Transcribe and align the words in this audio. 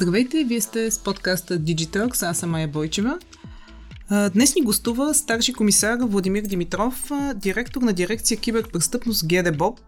Здравейте, 0.00 0.44
вие 0.44 0.60
сте 0.60 0.90
с 0.90 0.98
подкаста 0.98 1.58
Digitalx, 1.58 2.30
аз 2.30 2.38
съм 2.38 2.50
Майя 2.50 2.68
Бойчева. 2.68 3.18
Днес 4.34 4.54
ни 4.54 4.62
гостува 4.62 5.14
старши 5.14 5.52
комисар 5.52 5.98
Владимир 6.00 6.42
Димитров, 6.42 7.10
директор 7.34 7.82
на 7.82 7.92
дирекция 7.92 8.38
киберпрестъпност 8.38 9.26
ГДБОП. 9.26 9.80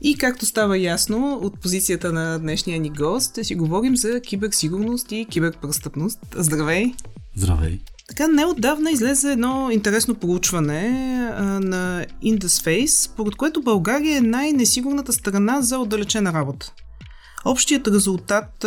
И 0.00 0.18
както 0.18 0.46
става 0.46 0.78
ясно 0.78 1.38
от 1.42 1.60
позицията 1.60 2.12
на 2.12 2.38
днешния 2.38 2.80
ни 2.80 2.90
гост, 2.90 3.30
ще 3.30 3.44
си 3.44 3.54
говорим 3.54 3.96
за 3.96 4.20
киберсигурност 4.20 5.12
и 5.12 5.26
киберпрестъпност. 5.30 6.18
Здравей! 6.36 6.94
Здравей! 7.36 7.80
Така, 8.08 8.28
неотдавна 8.28 8.90
излезе 8.90 9.32
едно 9.32 9.70
интересно 9.70 10.14
проучване 10.14 10.88
а, 11.36 11.44
на 11.60 12.06
Indusface, 12.24 12.86
според 12.86 13.36
което 13.36 13.62
България 13.62 14.16
е 14.16 14.20
най-несигурната 14.20 15.12
страна 15.12 15.62
за 15.62 15.78
отдалечена 15.78 16.32
работа. 16.32 16.72
Общият 17.44 17.88
резултат, 17.88 18.66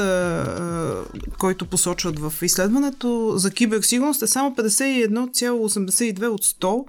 който 1.40 1.66
посочват 1.66 2.20
в 2.20 2.34
изследването 2.42 3.34
за 3.36 3.52
киберсигурност 3.52 4.22
е 4.22 4.28
само 4.28 4.56
51,82 4.56 6.28
от 6.28 6.46
100 6.46 6.86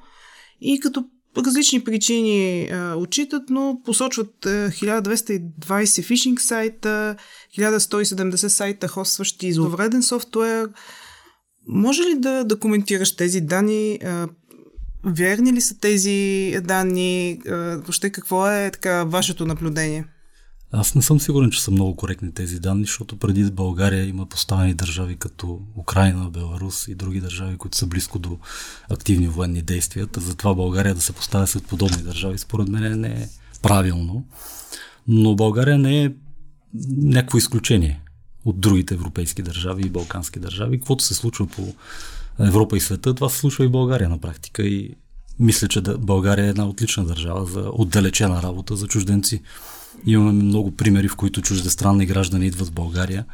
и 0.61 0.81
като 0.81 1.05
различни 1.37 1.85
причини 1.85 2.71
отчитат, 2.97 3.43
но 3.51 3.81
посочват 3.85 4.47
а, 4.47 4.49
1220 4.49 6.05
фишинг 6.05 6.41
сайта, 6.41 7.17
1170 7.59 8.35
сайта, 8.49 8.89
хостващи 8.89 9.53
зловреден 9.53 10.03
софтуер. 10.03 10.69
Може 11.69 12.03
ли 12.03 12.15
да, 12.19 12.45
да 12.45 12.59
коментираш 12.59 13.17
тези 13.17 13.41
данни? 13.41 13.99
Верни 15.05 15.53
ли 15.53 15.61
са 15.61 15.79
тези 15.79 16.57
данни? 16.63 17.41
Въобще 17.47 18.11
какво 18.11 18.51
е 18.51 18.71
така 18.71 19.05
вашето 19.05 19.47
наблюдение? 19.47 20.05
Аз 20.73 20.95
не 20.95 21.03
съм 21.03 21.21
сигурен, 21.21 21.51
че 21.51 21.63
са 21.63 21.71
много 21.71 21.97
коректни 21.97 22.33
тези 22.33 22.61
данни, 22.61 22.85
защото 22.85 23.17
преди 23.17 23.51
България 23.51 24.05
има 24.05 24.27
поставени 24.27 24.75
държави 24.75 25.17
като 25.17 25.61
Украина, 25.77 26.31
Беларус 26.31 26.89
и 26.89 26.95
други 26.95 27.21
държави, 27.21 27.57
които 27.57 27.77
са 27.77 27.87
близко 27.87 28.19
до 28.19 28.39
активни 28.91 29.29
военни 29.29 29.63
действия. 29.63 30.09
Затова 30.17 30.55
България 30.55 30.95
да 30.95 31.01
се 31.01 31.13
поставя 31.13 31.47
след 31.47 31.67
подобни 31.67 32.03
държави, 32.03 32.39
според 32.39 32.69
мен 32.69 33.01
не 33.01 33.09
е 33.09 33.29
правилно. 33.63 34.25
Но 35.09 35.35
България 35.35 35.79
не 35.79 36.05
е 36.05 36.13
някакво 36.97 37.39
изключение 37.39 38.01
от 38.45 38.61
другите 38.61 38.95
европейски 38.95 39.43
държави 39.43 39.83
и 39.87 39.91
балкански 39.91 40.39
държави. 40.39 40.79
Каквото 40.79 41.05
се 41.05 41.15
случва 41.15 41.47
по 41.47 41.75
Европа 42.39 42.77
и 42.77 42.81
света, 42.81 43.15
това 43.15 43.29
се 43.29 43.39
случва 43.39 43.65
и 43.65 43.69
в 43.69 43.71
България 43.71 44.09
на 44.09 44.19
практика. 44.19 44.63
И 44.63 44.95
мисля, 45.39 45.69
че 45.69 45.81
България 45.81 46.45
е 46.45 46.49
една 46.49 46.69
отлична 46.69 47.05
държава 47.05 47.47
за 47.47 47.71
отдалечена 47.73 48.43
работа 48.43 48.77
за 48.77 48.87
чужденци. 48.87 49.43
Имаме 50.07 50.33
много 50.33 50.77
примери, 50.77 51.09
в 51.09 51.17
които 51.17 51.43
чуждестранни 51.43 52.07
граждани 52.07 52.47
идват 52.47 52.69
в 52.69 52.73
България, 52.73 53.25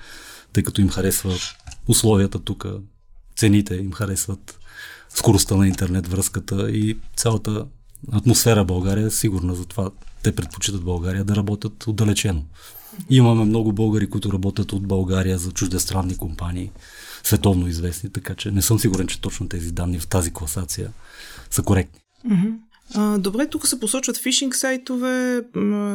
тъй 0.52 0.62
като 0.62 0.80
им 0.80 0.88
харесва 0.88 1.34
условията 1.88 2.38
тук, 2.38 2.66
цените 3.36 3.74
им 3.74 3.92
харесват, 3.92 4.58
скоростта 5.08 5.56
на 5.56 5.68
интернет 5.68 6.08
връзката 6.08 6.70
и 6.70 6.98
цялата 7.16 7.66
атмосфера 8.12 8.64
България 8.64 9.06
е 9.06 9.10
сигурна, 9.10 9.54
затова 9.54 9.90
те 10.22 10.34
предпочитат 10.34 10.84
България 10.84 11.24
да 11.24 11.36
работят 11.36 11.86
отдалечено. 11.86 12.44
Имаме 13.10 13.44
много 13.44 13.72
българи, 13.72 14.10
които 14.10 14.32
работят 14.32 14.72
от 14.72 14.86
България 14.86 15.38
за 15.38 15.52
чуждестранни 15.52 16.16
компании, 16.16 16.70
световно 17.24 17.68
известни, 17.68 18.10
така 18.10 18.34
че 18.34 18.50
не 18.50 18.62
съм 18.62 18.78
сигурен, 18.78 19.06
че 19.06 19.20
точно 19.20 19.48
тези 19.48 19.72
данни 19.72 19.98
в 19.98 20.06
тази 20.06 20.32
класация 20.32 20.90
са 21.50 21.62
коректни. 21.62 22.00
Mm-hmm. 22.28 22.54
Добре, 23.18 23.46
тук 23.46 23.66
се 23.66 23.80
посочват 23.80 24.16
фишинг 24.16 24.54
сайтове, 24.54 25.42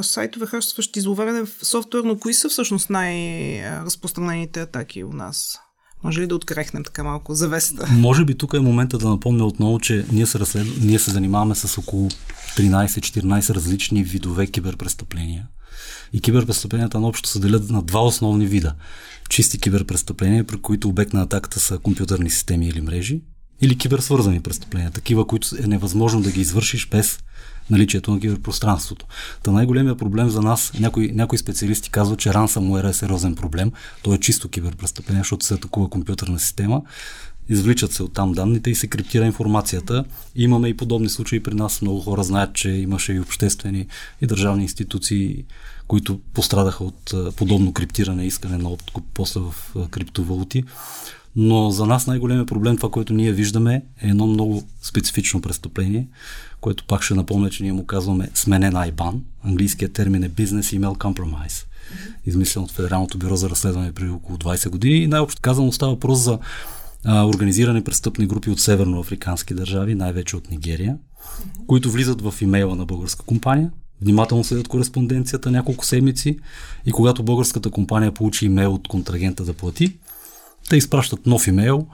сайтове 0.01 0.45
хащащи 0.45 1.01
зловреден 1.01 1.47
софтуер, 1.61 2.03
но 2.03 2.17
кои 2.17 2.33
са 2.33 2.49
всъщност 2.49 2.89
най-разпространените 2.89 4.61
атаки 4.61 5.03
у 5.03 5.13
нас? 5.13 5.59
Може 6.03 6.21
ли 6.21 6.27
да 6.27 6.35
открехнем 6.35 6.83
така 6.83 7.03
малко 7.03 7.35
завесата? 7.35 7.87
Може 7.91 8.25
би 8.25 8.35
тук 8.35 8.53
е 8.53 8.59
момента 8.59 8.97
да 8.97 9.09
напомня 9.09 9.45
отново, 9.45 9.79
че 9.79 10.05
ние 10.11 10.25
се, 10.25 10.39
разслед... 10.39 10.67
ние 10.81 10.99
се 10.99 11.11
занимаваме 11.11 11.55
с 11.55 11.77
около 11.77 12.09
13-14 12.57 13.53
различни 13.53 14.03
видове 14.03 14.47
киберпрестъпления. 14.47 15.47
И 16.13 16.21
киберпрестъпленията 16.21 16.99
наобщо 16.99 17.29
се 17.29 17.39
делят 17.39 17.69
на 17.69 17.81
два 17.81 18.05
основни 18.05 18.45
вида. 18.45 18.75
Чисти 19.29 19.59
киберпрестъпления, 19.59 20.43
при 20.43 20.61
които 20.61 20.89
обект 20.89 21.13
на 21.13 21.21
атаката 21.21 21.59
са 21.59 21.77
компютърни 21.77 22.29
системи 22.29 22.67
или 22.67 22.81
мрежи, 22.81 23.21
или 23.61 23.77
киберсвързани 23.77 24.41
престъпления, 24.41 24.91
такива, 24.91 25.27
които 25.27 25.47
е 25.63 25.67
невъзможно 25.67 26.21
да 26.21 26.31
ги 26.31 26.41
извършиш 26.41 26.89
без 26.89 27.19
наличието 27.69 28.11
на 28.11 28.19
киберпространството. 28.19 29.05
Та 29.43 29.51
най-големия 29.51 29.97
проблем 29.97 30.29
за 30.29 30.41
нас, 30.41 30.71
някои, 30.79 31.11
някои 31.11 31.37
специалисти 31.37 31.89
казват, 31.89 32.19
че 32.19 32.29
ransomware 32.29 32.89
е 32.89 32.93
сериозен 32.93 33.35
проблем. 33.35 33.71
То 34.03 34.13
е 34.13 34.17
чисто 34.17 34.49
киберпрестъпление, 34.49 35.21
защото 35.21 35.45
се 35.45 35.53
атакува 35.53 35.89
компютърна 35.89 36.39
система, 36.39 36.81
извличат 37.49 37.91
се 37.91 38.03
оттам 38.03 38.31
данните 38.31 38.69
и 38.69 38.75
се 38.75 38.87
криптира 38.87 39.25
информацията. 39.25 40.05
Имаме 40.35 40.67
и 40.67 40.77
подобни 40.77 41.09
случаи 41.09 41.43
при 41.43 41.53
нас. 41.53 41.81
Много 41.81 41.99
хора 41.99 42.23
знаят, 42.23 42.53
че 42.53 42.69
имаше 42.69 43.13
и 43.13 43.19
обществени 43.19 43.87
и 44.21 44.27
държавни 44.27 44.63
институции, 44.63 45.45
които 45.87 46.19
пострадаха 46.33 46.83
от 46.83 47.13
подобно 47.35 47.73
криптиране, 47.73 48.25
искане 48.25 48.57
на 48.57 48.69
откуп 48.69 49.03
после 49.13 49.39
в 49.39 49.53
криптовалути. 49.89 50.63
Но 51.35 51.69
за 51.69 51.85
нас 51.85 52.07
най-големият 52.07 52.47
проблем, 52.47 52.77
това, 52.77 52.89
което 52.89 53.13
ние 53.13 53.31
виждаме, 53.31 53.83
е 54.01 54.07
едно 54.07 54.27
много 54.27 54.63
специфично 54.81 55.41
престъпление, 55.41 56.07
което 56.61 56.85
пак 56.87 57.03
ще 57.03 57.13
напомня, 57.13 57.49
че 57.49 57.63
ние 57.63 57.73
му 57.73 57.85
казваме 57.85 58.29
сменен 58.33 58.73
IBAN. 58.73 59.19
Английският 59.43 59.93
термин 59.93 60.23
е 60.23 60.29
Business 60.29 60.79
Email 60.79 60.97
Compromise, 60.97 61.65
измислен 62.25 62.63
от 62.63 62.71
Федералното 62.71 63.17
бюро 63.17 63.35
за 63.35 63.49
разследване 63.49 63.91
преди 63.91 64.09
около 64.09 64.37
20 64.37 64.69
години. 64.69 64.95
И 64.95 65.07
най-общо 65.07 65.41
казано 65.41 65.71
става 65.71 65.91
въпрос 65.91 66.19
за 66.19 66.39
а, 67.05 67.25
организирани 67.25 67.83
престъпни 67.83 68.25
групи 68.25 68.49
от 68.49 68.59
северноафрикански 68.59 69.53
държави, 69.53 69.95
най-вече 69.95 70.35
от 70.35 70.51
Нигерия, 70.51 70.97
които 71.67 71.91
влизат 71.91 72.21
в 72.21 72.33
имейла 72.41 72.75
на 72.75 72.85
българска 72.85 73.25
компания, 73.25 73.71
внимателно 74.01 74.43
следят 74.43 74.67
кореспонденцията 74.67 75.51
няколко 75.51 75.85
седмици 75.85 76.39
и 76.85 76.91
когато 76.91 77.23
българската 77.23 77.69
компания 77.69 78.11
получи 78.11 78.45
имейл 78.45 78.73
от 78.73 78.87
контрагента 78.87 79.43
да 79.43 79.53
плати, 79.53 79.97
те 80.69 80.77
изпращат 80.77 81.25
нов 81.25 81.47
имейл, 81.47 81.87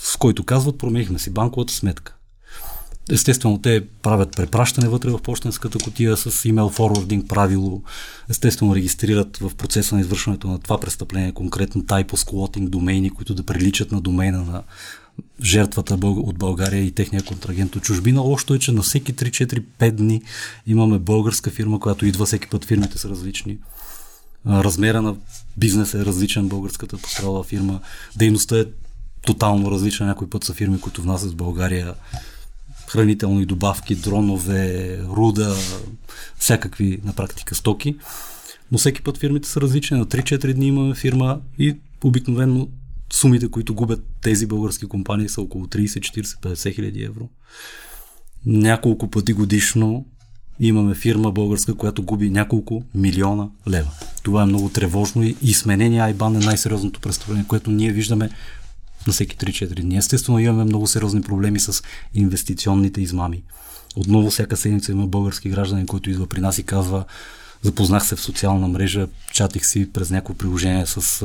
с 0.00 0.16
който 0.16 0.44
казват, 0.44 0.78
променихме 0.78 1.18
си 1.18 1.30
банковата 1.30 1.72
сметка. 1.72 2.14
Естествено, 3.10 3.58
те 3.58 3.86
правят 4.02 4.36
препращане 4.36 4.88
вътре 4.88 5.10
в 5.10 5.18
почтенската 5.18 5.78
котия 5.78 6.16
с 6.16 6.44
имейл 6.44 6.68
форвардинг 6.68 7.28
правило. 7.28 7.82
Естествено, 8.30 8.74
регистрират 8.74 9.36
в 9.36 9.54
процеса 9.54 9.94
на 9.94 10.00
извършването 10.00 10.48
на 10.48 10.58
това 10.58 10.80
престъпление 10.80 11.32
конкретно 11.32 11.82
type 11.82 12.10
squatting 12.10 12.68
домейни, 12.68 13.10
които 13.10 13.34
да 13.34 13.42
приличат 13.42 13.92
на 13.92 14.00
домейна 14.00 14.44
на 14.44 14.62
жертвата 15.42 15.94
от 16.02 16.38
България 16.38 16.82
и 16.82 16.90
техния 16.90 17.22
контрагент 17.22 17.76
от 17.76 17.82
чужбина. 17.82 18.20
Лошото 18.20 18.54
е, 18.54 18.58
че 18.58 18.72
на 18.72 18.82
всеки 18.82 19.14
3-4-5 19.14 19.90
дни 19.90 20.22
имаме 20.66 20.98
българска 20.98 21.50
фирма, 21.50 21.80
която 21.80 22.06
идва, 22.06 22.26
всеки 22.26 22.48
път 22.48 22.64
фирмите 22.64 22.98
са 22.98 23.08
различни 23.08 23.58
размера 24.46 25.02
на 25.02 25.16
бизнеса 25.56 25.98
е 25.98 26.04
различен, 26.04 26.48
българската 26.48 26.98
пострадала 26.98 27.44
фирма, 27.44 27.80
дейността 28.16 28.58
е 28.58 28.64
тотално 29.22 29.70
различна. 29.70 30.06
Някой 30.06 30.30
път 30.30 30.44
са 30.44 30.54
фирми, 30.54 30.80
които 30.80 31.02
внасят 31.02 31.32
в 31.32 31.36
България 31.36 31.94
хранителни 32.88 33.46
добавки, 33.46 33.94
дронове, 33.94 34.98
руда, 35.02 35.54
всякакви 36.38 37.00
на 37.04 37.12
практика 37.12 37.54
стоки. 37.54 37.96
Но 38.72 38.78
всеки 38.78 39.02
път 39.02 39.18
фирмите 39.18 39.48
са 39.48 39.60
различни. 39.60 39.98
На 39.98 40.06
3-4 40.06 40.54
дни 40.54 40.66
имаме 40.66 40.94
фирма 40.94 41.40
и 41.58 41.76
обикновено 42.04 42.68
сумите, 43.12 43.50
които 43.50 43.74
губят 43.74 44.04
тези 44.22 44.46
български 44.46 44.86
компании 44.86 45.28
са 45.28 45.40
около 45.40 45.66
30, 45.66 45.86
40, 45.86 46.22
50 46.22 46.74
хиляди 46.74 47.02
евро. 47.02 47.28
Няколко 48.46 49.10
пъти 49.10 49.32
годишно 49.32 50.06
имаме 50.66 50.94
фирма 50.94 51.32
българска, 51.32 51.74
която 51.74 52.02
губи 52.02 52.30
няколко 52.30 52.82
милиона 52.94 53.48
лева. 53.68 53.90
Това 54.22 54.42
е 54.42 54.46
много 54.46 54.68
тревожно 54.68 55.22
и, 55.42 55.54
сменение 55.54 56.00
Айбан 56.00 56.36
е 56.36 56.38
най-сериозното 56.38 57.00
престъпление, 57.00 57.44
което 57.48 57.70
ние 57.70 57.92
виждаме 57.92 58.30
на 59.06 59.12
всеки 59.12 59.36
3-4 59.36 59.80
дни. 59.80 59.96
Естествено 59.96 60.38
имаме 60.38 60.64
много 60.64 60.86
сериозни 60.86 61.22
проблеми 61.22 61.60
с 61.60 61.82
инвестиционните 62.14 63.00
измами. 63.00 63.42
Отново 63.96 64.30
всяка 64.30 64.56
седмица 64.56 64.92
има 64.92 65.06
български 65.06 65.48
гражданин, 65.48 65.86
който 65.86 66.10
идва 66.10 66.26
при 66.26 66.40
нас 66.40 66.58
и 66.58 66.62
казва 66.62 67.04
запознах 67.62 68.06
се 68.06 68.16
в 68.16 68.20
социална 68.20 68.68
мрежа, 68.68 69.08
чатих 69.32 69.66
си 69.66 69.92
през 69.92 70.10
някакво 70.10 70.34
приложение 70.34 70.86
с 70.86 71.24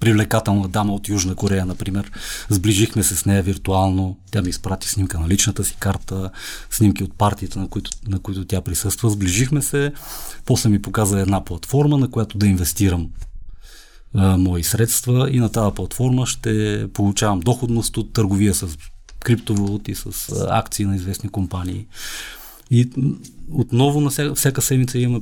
привлекателна 0.00 0.68
дама 0.68 0.94
от 0.94 1.08
Южна 1.08 1.34
Корея, 1.34 1.66
например. 1.66 2.12
Сближихме 2.50 3.02
се 3.02 3.16
с 3.16 3.24
нея 3.24 3.42
виртуално. 3.42 4.16
Тя 4.30 4.42
ми 4.42 4.48
изпрати 4.48 4.88
снимка 4.88 5.20
на 5.20 5.28
личната 5.28 5.64
си 5.64 5.76
карта, 5.80 6.30
снимки 6.70 7.04
от 7.04 7.14
партията, 7.14 7.58
на 7.58 7.68
които, 7.68 7.90
на 8.08 8.18
които 8.18 8.44
тя 8.44 8.60
присъства. 8.60 9.10
Сближихме 9.10 9.62
се. 9.62 9.92
После 10.44 10.70
ми 10.70 10.82
показа 10.82 11.20
една 11.20 11.44
платформа, 11.44 11.98
на 11.98 12.10
която 12.10 12.38
да 12.38 12.46
инвестирам 12.46 13.08
а, 14.14 14.36
мои 14.36 14.64
средства 14.64 15.30
и 15.30 15.38
на 15.38 15.48
тази 15.48 15.74
платформа 15.74 16.26
ще 16.26 16.86
получавам 16.92 17.40
доходност 17.40 17.96
от 17.96 18.12
търговия 18.12 18.54
с 18.54 18.78
криптовалути, 19.20 19.94
с 19.94 20.32
акции 20.50 20.84
на 20.84 20.96
известни 20.96 21.28
компании. 21.28 21.86
И 22.70 22.90
отново 23.52 24.00
на 24.00 24.10
всяка, 24.10 24.34
всяка 24.34 24.62
седмица 24.62 24.98
имаме 24.98 25.20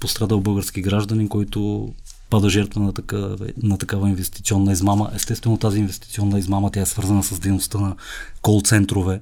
пострадал 0.00 0.40
български 0.40 0.82
гражданин, 0.82 1.28
който 1.28 1.88
пада 2.30 2.50
жертва 2.50 2.80
на 2.80 2.92
такава, 2.92 3.36
на 3.62 3.78
такава 3.78 4.08
инвестиционна 4.08 4.72
измама. 4.72 5.10
Естествено 5.14 5.56
тази 5.56 5.78
инвестиционна 5.78 6.38
измама 6.38 6.70
тя 6.70 6.80
е 6.80 6.86
свързана 6.86 7.22
с 7.22 7.38
дейността 7.38 7.78
на 7.78 7.96
кол-центрове, 8.42 9.20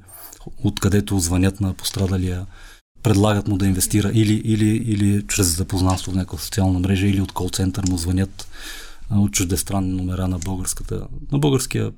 откъдето 0.64 1.18
звънят 1.18 1.60
на 1.60 1.74
пострадалия, 1.74 2.46
предлагат 3.02 3.48
му 3.48 3.58
да 3.58 3.66
инвестира 3.66 4.10
или, 4.14 4.34
или, 4.44 4.68
или 4.68 5.24
чрез 5.28 5.56
запознанство 5.56 6.12
в 6.12 6.14
някаква 6.14 6.38
социална 6.38 6.78
мрежа, 6.78 7.06
или 7.06 7.20
от 7.20 7.32
кол-център 7.32 7.88
му 7.88 7.98
звънят 7.98 8.48
от 9.10 9.32
чуждестранни 9.32 9.92
номера 9.92 10.28
на, 10.28 10.38
българската, 10.38 11.06
на 11.32 11.38
българския 11.38 11.92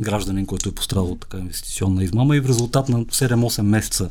гражданин, 0.00 0.46
който 0.46 0.68
е 0.68 0.72
пострадал 0.72 1.10
от 1.10 1.20
така 1.20 1.38
инвестиционна 1.38 2.04
измама 2.04 2.36
и 2.36 2.40
в 2.40 2.48
резултат 2.48 2.88
на 2.88 3.04
7-8 3.04 3.62
месеца, 3.62 4.10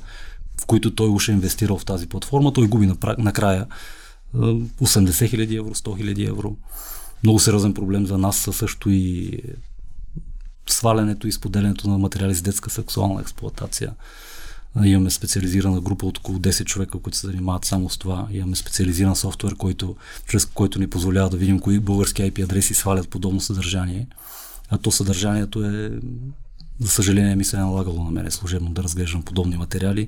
в 0.62 0.66
които 0.66 0.96
той 0.96 1.10
уж 1.10 1.30
е 1.30 1.31
инвестирал 1.31 1.78
в 1.78 1.86
тази 1.86 2.07
платформа, 2.07 2.54
той 2.54 2.68
губи 2.68 2.92
накрая 3.18 3.66
80 4.35 5.29
хиляди 5.29 5.55
евро, 5.55 5.75
100 5.75 5.97
хиляди 5.97 6.25
евро. 6.25 6.55
Много 7.23 7.39
сериозен 7.39 7.73
проблем 7.73 8.05
за 8.05 8.17
нас 8.17 8.37
са 8.37 8.53
също 8.53 8.89
и 8.89 9.31
свалянето 10.69 11.27
и 11.27 11.31
споделянето 11.31 11.89
на 11.89 11.97
материали 11.97 12.35
с 12.35 12.41
детска 12.41 12.69
сексуална 12.69 13.21
експлуатация. 13.21 13.93
Имаме 14.83 15.09
специализирана 15.09 15.81
група 15.81 16.05
от 16.05 16.17
около 16.17 16.39
10 16.39 16.65
човека, 16.65 16.99
които 16.99 17.17
се 17.17 17.27
занимават 17.27 17.65
само 17.65 17.89
с 17.89 17.97
това. 17.97 18.27
Имаме 18.31 18.55
специализиран 18.55 19.15
софтуер, 19.15 19.55
който, 19.55 19.95
чрез 20.27 20.45
който 20.45 20.79
ни 20.79 20.87
позволява 20.87 21.29
да 21.29 21.37
видим 21.37 21.59
кои 21.59 21.79
български 21.79 22.21
IP 22.21 22.43
адреси 22.43 22.73
свалят 22.73 23.09
подобно 23.09 23.41
съдържание. 23.41 24.07
А 24.69 24.77
то 24.77 24.91
съдържанието 24.91 25.65
е 25.65 25.91
за 26.79 26.89
съжаление 26.89 27.35
ми 27.35 27.45
се 27.45 27.55
е 27.55 27.59
налагало 27.59 28.03
на 28.03 28.11
мене 28.11 28.31
служебно 28.31 28.69
да 28.69 28.83
разглеждам 28.83 29.23
подобни 29.23 29.57
материали 29.57 30.07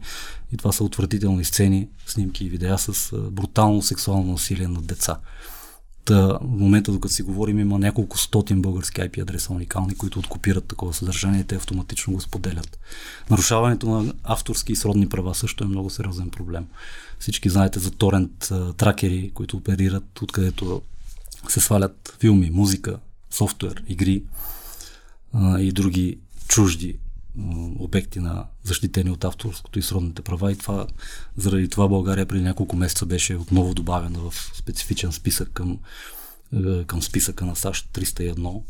и 0.53 0.57
това 0.57 0.71
са 0.71 0.83
отвратителни 0.83 1.45
сцени, 1.45 1.87
снимки 2.07 2.45
и 2.45 2.49
видеа 2.49 2.77
с 2.77 3.17
брутално 3.31 3.81
сексуално 3.81 4.31
насилие 4.31 4.67
над 4.67 4.85
деца. 4.85 5.17
Та, 6.05 6.27
в 6.27 6.39
момента, 6.41 6.91
докато 6.91 7.13
си 7.13 7.23
говорим, 7.23 7.59
има 7.59 7.79
няколко 7.79 8.17
стотин 8.17 8.61
български 8.61 9.01
IP 9.01 9.21
адреса 9.21 9.53
уникални, 9.53 9.95
които 9.95 10.19
откопират 10.19 10.65
такова 10.65 10.93
съдържание 10.93 11.41
и 11.41 11.43
те 11.43 11.55
автоматично 11.55 12.13
го 12.13 12.21
споделят. 12.21 12.79
Нарушаването 13.29 13.89
на 13.89 14.13
авторски 14.23 14.71
и 14.71 14.75
сродни 14.75 15.09
права 15.09 15.35
също 15.35 15.63
е 15.63 15.67
много 15.67 15.89
сериозен 15.89 16.29
проблем. 16.29 16.65
Всички 17.19 17.49
знаете 17.49 17.79
за 17.79 17.91
торент 17.91 18.51
тракери, 18.77 19.31
които 19.33 19.57
оперират, 19.57 20.21
откъдето 20.21 20.81
се 21.49 21.59
свалят 21.59 22.17
филми, 22.19 22.49
музика, 22.49 22.99
софтуер, 23.31 23.83
игри 23.87 24.23
а, 25.33 25.59
и 25.59 25.71
други 25.71 26.17
чужди 26.51 26.99
обекти 27.79 28.19
на 28.19 28.45
защитени 28.63 29.11
от 29.11 29.23
авторското 29.23 29.79
и 29.79 29.81
сродните 29.81 30.21
права 30.21 30.51
и 30.51 30.57
това, 30.57 30.87
заради 31.37 31.69
това 31.69 31.87
България 31.87 32.25
преди 32.25 32.43
няколко 32.43 32.75
месеца 32.75 33.05
беше 33.05 33.35
отново 33.35 33.73
добавена 33.73 34.19
в 34.19 34.33
специфичен 34.55 35.11
списък 35.11 35.49
към, 35.53 35.79
е, 36.55 36.83
към 36.83 37.01
списъка 37.01 37.45
на 37.45 37.55
САЩ 37.55 37.89
301, 37.93 38.61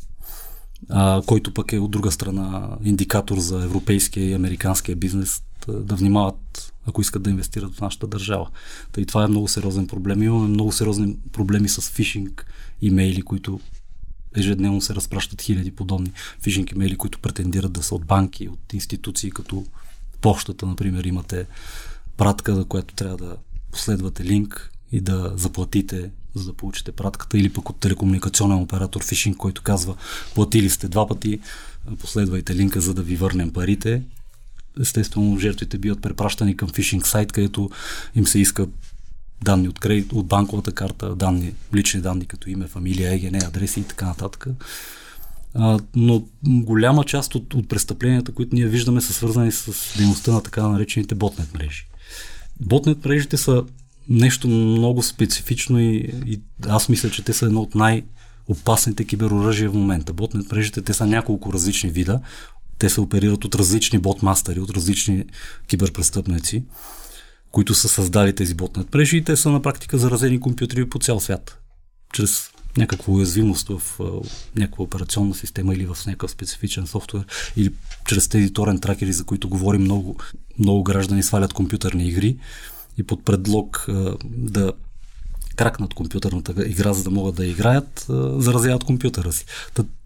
а, 0.90 1.22
който 1.26 1.54
пък 1.54 1.74
е 1.74 1.80
от 1.80 1.92
друга 1.92 2.12
страна 2.12 2.78
индикатор 2.84 3.38
за 3.38 3.64
европейския 3.64 4.30
и 4.30 4.34
американския 4.34 4.96
бизнес 4.96 5.44
да, 5.68 5.74
да 5.84 5.96
внимават, 5.96 6.74
ако 6.86 7.02
искат 7.02 7.24
да 7.24 7.30
инвестират 7.30 7.76
в 7.76 7.82
нашата 7.82 8.08
държава. 8.08 8.50
Та 8.92 9.02
и 9.02 9.06
това 9.06 9.24
е 9.24 9.28
много 9.28 9.48
сериозен 9.48 9.88
проблем. 9.88 10.24
Имаме 10.24 10.48
много 10.48 10.72
сериозни 10.72 11.18
проблеми 11.32 11.70
с 11.70 11.90
фишинг 11.90 12.46
имейли, 12.82 13.22
които 13.22 13.60
ежедневно 14.36 14.82
се 14.82 14.96
разпращат 14.96 15.42
хиляди 15.42 15.72
подобни 15.72 16.12
фишинг 16.42 16.72
имейли, 16.72 16.98
които 16.98 17.20
претендират 17.20 17.72
да 17.72 17.84
са 17.84 17.96
от 17.96 18.06
банки, 18.06 18.48
от 18.48 18.74
институции, 18.74 19.32
като 19.32 19.66
почтата, 20.22 20.66
например, 20.66 21.04
имате 21.04 21.46
пратка, 22.18 22.56
за 22.56 22.66
която 22.66 22.94
трябва 22.94 23.18
да 23.18 23.38
последвате 23.72 24.26
линк 24.26 24.72
и 24.92 25.02
да 25.02 25.34
заплатите, 25.36 26.12
за 26.36 26.46
да 26.46 26.54
получите 26.54 26.92
пратката, 26.92 27.38
или 27.38 27.54
пък 27.54 27.70
от 27.70 27.80
телекомуникационен 27.80 28.58
оператор 28.58 29.04
фишинг, 29.04 29.38
който 29.38 29.62
казва 29.62 29.96
платили 30.36 30.70
сте 30.70 30.88
два 30.88 31.08
пъти, 31.08 31.40
последвайте 32.00 32.56
линка, 32.56 32.82
за 32.82 32.94
да 32.94 33.04
ви 33.04 33.16
върнем 33.16 33.54
парите. 33.54 34.02
Естествено, 34.80 35.40
жертвите 35.40 35.78
биват 35.78 36.02
препращани 36.02 36.58
към 36.58 36.70
фишинг 36.70 37.08
сайт, 37.08 37.32
където 37.32 37.70
им 38.16 38.28
се 38.28 38.40
иска 38.40 38.68
данни 39.44 39.68
от, 39.68 39.80
кредит, 39.80 40.14
от 40.14 40.26
банковата 40.26 40.72
карта, 40.72 41.16
данни, 41.16 41.54
лични 41.76 42.02
данни 42.02 42.26
като 42.26 42.50
име, 42.50 42.68
фамилия, 42.68 43.14
ЕГН, 43.14 43.36
адреси 43.36 43.80
и 43.80 43.84
така 43.84 44.06
нататък. 44.06 44.48
А, 45.54 45.80
но 45.96 46.24
голяма 46.44 47.04
част 47.04 47.36
от, 47.36 47.54
от 47.54 47.70
престъпленията, 47.70 48.32
които 48.32 48.56
ние 48.56 48.68
виждаме, 48.68 49.02
са 49.02 49.14
свързани 49.14 49.52
с 49.52 49.98
дейността 49.98 50.32
на 50.32 50.44
така 50.44 50.68
наречените 50.68 51.16
ботнет 51.16 51.54
мрежи. 51.54 51.88
Ботнет 52.60 53.06
мрежите 53.06 53.38
са 53.38 53.64
нещо 54.10 54.48
много 54.48 55.04
специфично 55.04 55.80
и, 55.80 55.96
и 56.26 56.42
аз 56.68 56.90
мисля, 56.90 57.10
че 57.10 57.24
те 57.24 57.34
са 57.34 57.46
едно 57.46 57.62
от 57.62 57.76
най- 57.76 58.04
опасните 58.48 59.06
кибероръжия 59.06 59.70
в 59.70 59.74
момента. 59.74 60.14
Ботнет 60.14 60.52
мрежите, 60.52 60.82
те 60.82 60.94
са 60.94 61.08
няколко 61.08 61.54
различни 61.54 61.90
вида. 61.90 62.20
Те 62.80 62.90
се 62.90 63.02
оперират 63.02 63.46
от 63.46 63.56
различни 63.56 64.00
ботмастери, 64.00 64.60
от 64.60 64.70
различни 64.70 65.26
киберпрестъпници 65.68 66.64
които 67.52 67.76
са 67.76 67.88
създали 67.88 68.36
тези 68.36 68.54
ботнет 68.54 68.94
мрежи 68.94 69.18
и 69.18 69.24
те 69.24 69.38
са 69.38 69.50
на 69.50 69.62
практика 69.62 69.98
заразени 69.98 70.40
компютри 70.40 70.90
по 70.90 71.00
цял 71.00 71.20
свят. 71.20 71.60
Чрез 72.14 72.50
някаква 72.78 73.14
уязвимост 73.14 73.68
в 73.68 73.98
uh, 74.00 74.32
някаква 74.56 74.84
операционна 74.84 75.36
система 75.36 75.74
или 75.74 75.86
в 75.86 75.98
някакъв 76.08 76.32
специфичен 76.32 76.88
софтуер 76.88 77.26
или 77.56 77.74
чрез 78.08 78.28
тези 78.28 78.54
торен 78.54 78.80
тракери, 78.80 79.14
за 79.14 79.24
които 79.24 79.50
говорим 79.50 79.82
много, 79.82 80.16
много 80.60 80.84
граждани 80.84 81.24
свалят 81.24 81.54
компютърни 81.54 82.08
игри 82.08 82.38
и 82.98 83.04
под 83.04 83.26
предлог 83.26 83.86
uh, 83.90 84.18
да 84.26 84.74
кракнат 85.56 85.94
компютърната 85.94 86.68
игра, 86.68 86.94
за 86.94 87.04
да 87.04 87.12
могат 87.12 87.36
да 87.36 87.46
играят, 87.46 88.06
заразяват 88.38 88.84
компютъра 88.84 89.32
си. 89.32 89.46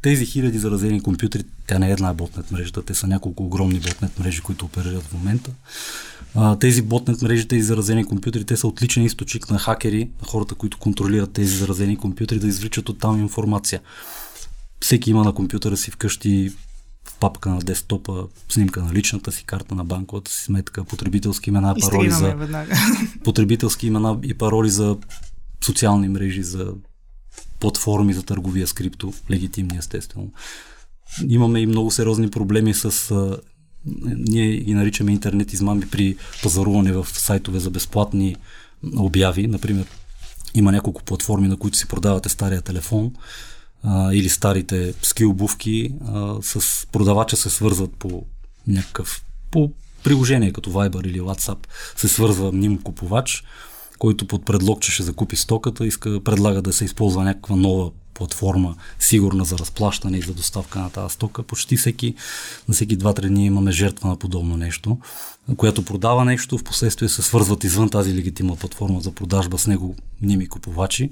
Тези 0.02 0.26
хиляди 0.26 0.60
заразени 0.60 1.02
компютри, 1.02 1.44
тя 1.68 1.80
не 1.80 1.90
е 1.90 1.92
една 1.92 2.14
ботнет 2.14 2.52
мрежа, 2.52 2.72
те 2.72 2.94
са 2.94 3.08
няколко 3.08 3.44
огромни 3.44 3.80
ботнет 3.80 4.20
мрежи, 4.20 4.42
които 4.42 4.66
оперират 4.66 5.04
в 5.04 5.14
момента. 5.14 5.52
Тези 6.60 6.82
ботнет 6.82 7.22
мрежи, 7.22 7.48
тези 7.48 7.62
заразени 7.62 8.06
компютри, 8.06 8.44
те 8.44 8.58
са 8.58 8.68
отличен 8.68 9.04
източник 9.04 9.50
на 9.50 9.60
хакери, 9.60 10.10
на 10.22 10.28
хората, 10.28 10.56
които 10.56 10.78
контролират 10.78 11.34
тези 11.34 11.58
заразени 11.58 11.98
компютри, 11.98 12.40
да 12.40 12.48
извличат 12.48 12.90
от 12.90 13.00
там 13.00 13.20
информация. 13.20 13.82
Всеки 14.80 15.10
има 15.10 15.24
на 15.24 15.34
компютъра 15.34 15.78
си 15.78 15.92
вкъщи 15.92 16.52
в 17.06 17.20
папка 17.20 17.50
на 17.50 17.60
десктопа 17.60 18.28
снимка 18.50 18.84
на 18.84 18.94
личната 18.94 19.32
си 19.32 19.44
карта 19.44 19.76
на 19.76 19.86
банковата 19.86 20.32
си 20.32 20.44
сметка, 20.44 20.84
потребителски 20.84 21.50
имена, 21.50 21.76
пароли 21.82 22.12
за 22.12 22.36
потребителски 23.24 23.88
имена 23.88 24.18
и 24.24 24.34
пароли 24.34 24.70
за 24.70 24.98
социални 25.64 26.10
мрежи, 26.10 26.44
за 26.44 26.74
платформи 27.60 28.14
за 28.14 28.24
търговия 28.24 28.68
с 28.68 28.74
крипто, 28.74 29.14
легитимни 29.32 29.78
естествено. 29.78 30.32
Имаме 31.28 31.60
и 31.60 31.66
много 31.66 31.92
сериозни 31.92 32.30
проблеми 32.30 32.74
с 32.74 33.14
ние 34.06 34.58
ги 34.58 34.74
наричаме 34.74 35.12
интернет 35.12 35.54
измами 35.54 35.90
при 35.90 36.16
пазаруване 36.44 36.92
в 36.92 37.08
сайтове 37.14 37.60
за 37.60 37.70
безплатни 37.70 38.36
обяви. 38.98 39.48
Например, 39.48 39.86
има 40.54 40.72
няколко 40.72 41.04
платформи, 41.04 41.48
на 41.48 41.58
които 41.58 41.78
си 41.78 41.88
продавате 41.88 42.30
стария 42.30 42.62
телефон 42.62 43.14
а, 43.84 44.14
или 44.14 44.30
старите 44.30 44.94
ски 45.02 45.26
обувки. 45.26 45.94
А, 46.08 46.36
с 46.42 46.88
продавача 46.92 47.36
се 47.36 47.50
свързват 47.50 47.94
по 47.94 48.26
някакъв 48.68 49.26
по 49.52 49.72
приложение 50.04 50.54
като 50.54 50.72
Viber 50.72 51.08
или 51.08 51.22
WhatsApp 51.22 51.58
се 51.96 52.08
свързва 52.08 52.52
мним 52.52 52.82
купувач, 52.82 53.44
който 54.00 54.28
под 54.28 54.46
предлог, 54.46 54.82
че 54.82 54.92
ще 54.92 55.04
закупи 55.04 55.36
стоката, 55.36 55.86
иска, 55.86 56.24
предлага 56.24 56.62
да 56.62 56.74
се 56.74 56.86
използва 56.86 57.24
някаква 57.24 57.56
нова 57.56 57.92
платформа, 58.14 58.76
сигурна 59.00 59.46
за 59.46 59.58
разплащане 59.58 60.18
и 60.18 60.22
за 60.22 60.34
доставка 60.34 60.80
на 60.80 60.90
тази 60.90 61.14
стока. 61.14 61.44
Почти 61.44 61.78
всеки, 61.78 62.16
на 62.68 62.74
всеки 62.74 62.98
2-3 62.98 63.28
дни 63.28 63.46
имаме 63.46 63.72
жертва 63.72 64.10
на 64.10 64.18
подобно 64.18 64.58
нещо, 64.58 64.98
която 65.58 65.86
продава 65.86 66.26
нещо, 66.26 66.58
в 66.58 66.64
последствие 66.64 67.10
се 67.10 67.22
свързват 67.22 67.64
извън 67.64 67.90
тази 67.90 68.16
легитимна 68.16 68.56
платформа 68.56 69.02
за 69.02 69.12
продажба 69.12 69.58
с 69.58 69.68
него 69.68 69.96
ними 70.22 70.48
купувачи, 70.48 71.10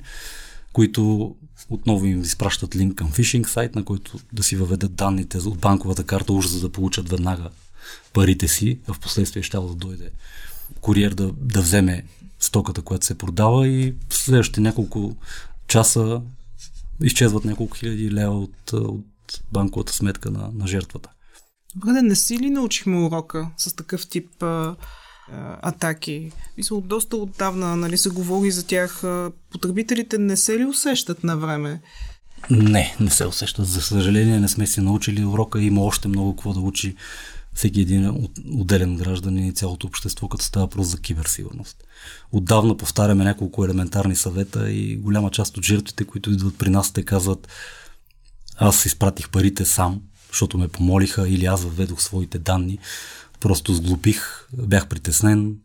които 0.73 1.35
отново 1.69 2.05
им 2.05 2.21
изпращат 2.21 2.75
линк 2.75 2.95
към 2.95 3.11
фишинг 3.11 3.49
сайт, 3.49 3.75
на 3.75 3.85
който 3.85 4.19
да 4.33 4.43
си 4.43 4.55
въведат 4.55 4.95
данните 4.95 5.37
от 5.37 5.59
банковата 5.59 6.03
карта, 6.03 6.33
уж 6.33 6.47
за 6.47 6.61
да 6.61 6.69
получат 6.69 7.09
веднага 7.09 7.49
парите 8.13 8.47
си, 8.47 8.79
а 8.87 8.93
в 8.93 8.99
последствие 8.99 9.43
ще 9.43 9.57
да 9.57 9.75
дойде 9.75 10.09
куриер 10.81 11.13
да, 11.13 11.31
да 11.37 11.61
вземе 11.61 12.03
стоката, 12.39 12.81
която 12.81 13.05
се 13.05 13.17
продава 13.17 13.67
и 13.67 13.95
в 14.09 14.13
следващите 14.13 14.61
няколко 14.61 15.15
часа 15.67 16.21
изчезват 17.03 17.45
няколко 17.45 17.77
хиляди 17.77 18.11
лева 18.11 18.39
от, 18.39 18.73
от 18.73 19.05
банковата 19.51 19.93
сметка 19.93 20.31
на, 20.31 20.49
на 20.53 20.67
жертвата. 20.67 21.09
Добре, 21.75 22.01
не 22.01 22.15
си 22.15 22.39
ли 22.39 22.49
научихме 22.49 23.05
урока 23.05 23.49
с 23.57 23.75
такъв 23.75 24.07
тип 24.07 24.43
а, 24.43 24.45
а, 24.45 24.75
атаки? 25.61 26.31
Мисля, 26.57 26.81
доста 26.81 27.17
отдавна 27.17 27.75
нали, 27.75 27.97
се 27.97 28.09
говори 28.09 28.51
за 28.51 28.67
тях. 28.67 29.03
Потребителите 29.51 30.17
не 30.17 30.37
се 30.37 30.59
ли 30.59 30.65
усещат 30.65 31.23
на 31.23 31.37
време? 31.37 31.81
Не, 32.49 32.95
не 32.99 33.09
се 33.09 33.27
усещат. 33.27 33.67
За 33.67 33.81
съжаление 33.81 34.39
не 34.39 34.47
сме 34.47 34.67
си 34.67 34.81
научили 34.81 35.25
урока. 35.25 35.61
Има 35.61 35.81
още 35.81 36.07
много 36.07 36.35
какво 36.35 36.53
да 36.53 36.59
учи 36.59 36.95
всеки 37.55 37.81
един 37.81 38.29
отделен 38.51 38.95
гражданин 38.95 39.47
и 39.47 39.53
цялото 39.53 39.87
общество, 39.87 40.27
като 40.27 40.45
става 40.45 40.67
просто 40.67 40.91
за 40.91 41.01
киберсигурност. 41.01 41.83
Отдавна 42.31 42.77
повтаряме 42.77 43.23
няколко 43.23 43.65
елементарни 43.65 44.15
съвета 44.15 44.71
и 44.71 44.97
голяма 44.97 45.31
част 45.31 45.57
от 45.57 45.65
жертвите, 45.65 46.05
които 46.05 46.31
идват 46.31 46.57
при 46.57 46.69
нас, 46.69 46.93
те 46.93 47.05
казват 47.05 47.47
аз 48.55 48.85
изпратих 48.85 49.29
парите 49.29 49.65
сам, 49.65 50.01
защото 50.29 50.57
ме 50.57 50.67
помолиха 50.67 51.29
или 51.29 51.45
аз 51.45 51.63
въведох 51.63 52.01
своите 52.01 52.39
данни. 52.39 52.79
Просто 53.39 53.73
сглупих, 53.73 54.47
бях 54.53 54.87
притеснен, 54.87 55.55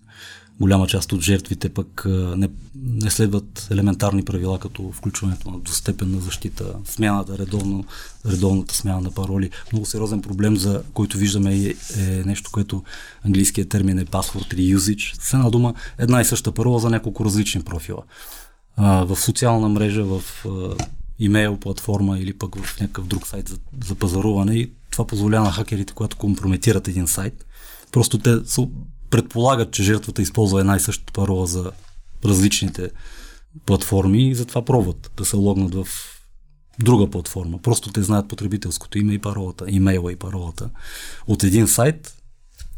голяма 0.61 0.87
част 0.87 1.13
от 1.13 1.21
жертвите 1.21 1.69
пък 1.69 2.07
не, 2.37 2.49
не 2.75 3.11
следват 3.11 3.69
елементарни 3.71 4.25
правила, 4.25 4.59
като 4.59 4.93
включването 4.93 5.51
на 5.51 5.59
двустепенна 5.59 6.21
защита, 6.21 6.75
смяната, 6.85 7.39
редовно, 7.39 7.85
редовната 8.27 8.75
смяна 8.75 9.01
на 9.01 9.11
пароли. 9.11 9.51
Много 9.73 9.87
сериозен 9.87 10.23
проблем, 10.23 10.57
за 10.57 10.83
който 10.95 11.19
виждаме 11.19 11.57
е, 11.57 11.75
е 11.99 12.03
нещо, 12.25 12.51
което 12.53 12.83
английският 13.23 13.69
термин 13.69 13.99
е 13.99 14.05
password 14.05 14.55
reusage. 14.55 15.23
С 15.23 15.35
една 15.35 15.51
дума, 15.51 15.75
една 15.99 16.21
и 16.21 16.25
съща 16.25 16.53
парола 16.53 16.79
за 16.79 16.91
няколко 16.91 17.25
различни 17.25 17.63
профила. 17.63 18.03
А, 18.77 19.05
в 19.05 19.17
социална 19.17 19.69
мрежа, 19.69 20.05
в 20.05 20.23
а, 20.47 20.75
имейл 21.19 21.57
платформа 21.57 22.19
или 22.19 22.33
пък 22.33 22.57
в 22.63 22.81
някакъв 22.81 23.07
друг 23.07 23.27
сайт 23.27 23.49
за, 23.49 23.59
за 23.87 23.95
пазаруване 23.95 24.55
и 24.55 24.71
това 24.91 25.07
позволява 25.07 25.45
на 25.45 25.53
хакерите, 25.53 25.93
когато 25.93 26.17
компрометират 26.17 26.89
един 26.89 27.07
сайт, 27.07 27.47
просто 27.93 28.19
те 28.19 28.37
предполагат, 29.11 29.73
че 29.73 29.83
жертвата 29.83 30.23
използва 30.23 30.61
една 30.61 30.77
и 30.77 30.81
съща 30.81 31.13
парола 31.13 31.47
за 31.47 31.71
различните 32.25 32.91
платформи 33.67 34.29
и 34.29 34.35
затова 34.35 34.65
пробват 34.65 35.11
да 35.17 35.25
се 35.25 35.37
логнат 35.37 35.75
в 35.75 35.87
друга 36.79 37.11
платформа. 37.11 37.59
Просто 37.63 37.93
те 37.93 38.03
знаят 38.03 38.29
потребителското 38.29 38.99
име 38.99 39.13
и 39.13 39.19
паролата, 39.19 39.65
имейла 39.69 40.13
и 40.13 40.17
паролата 40.17 40.71
от 41.27 41.45
един 41.45 41.69
сайт, 41.69 42.15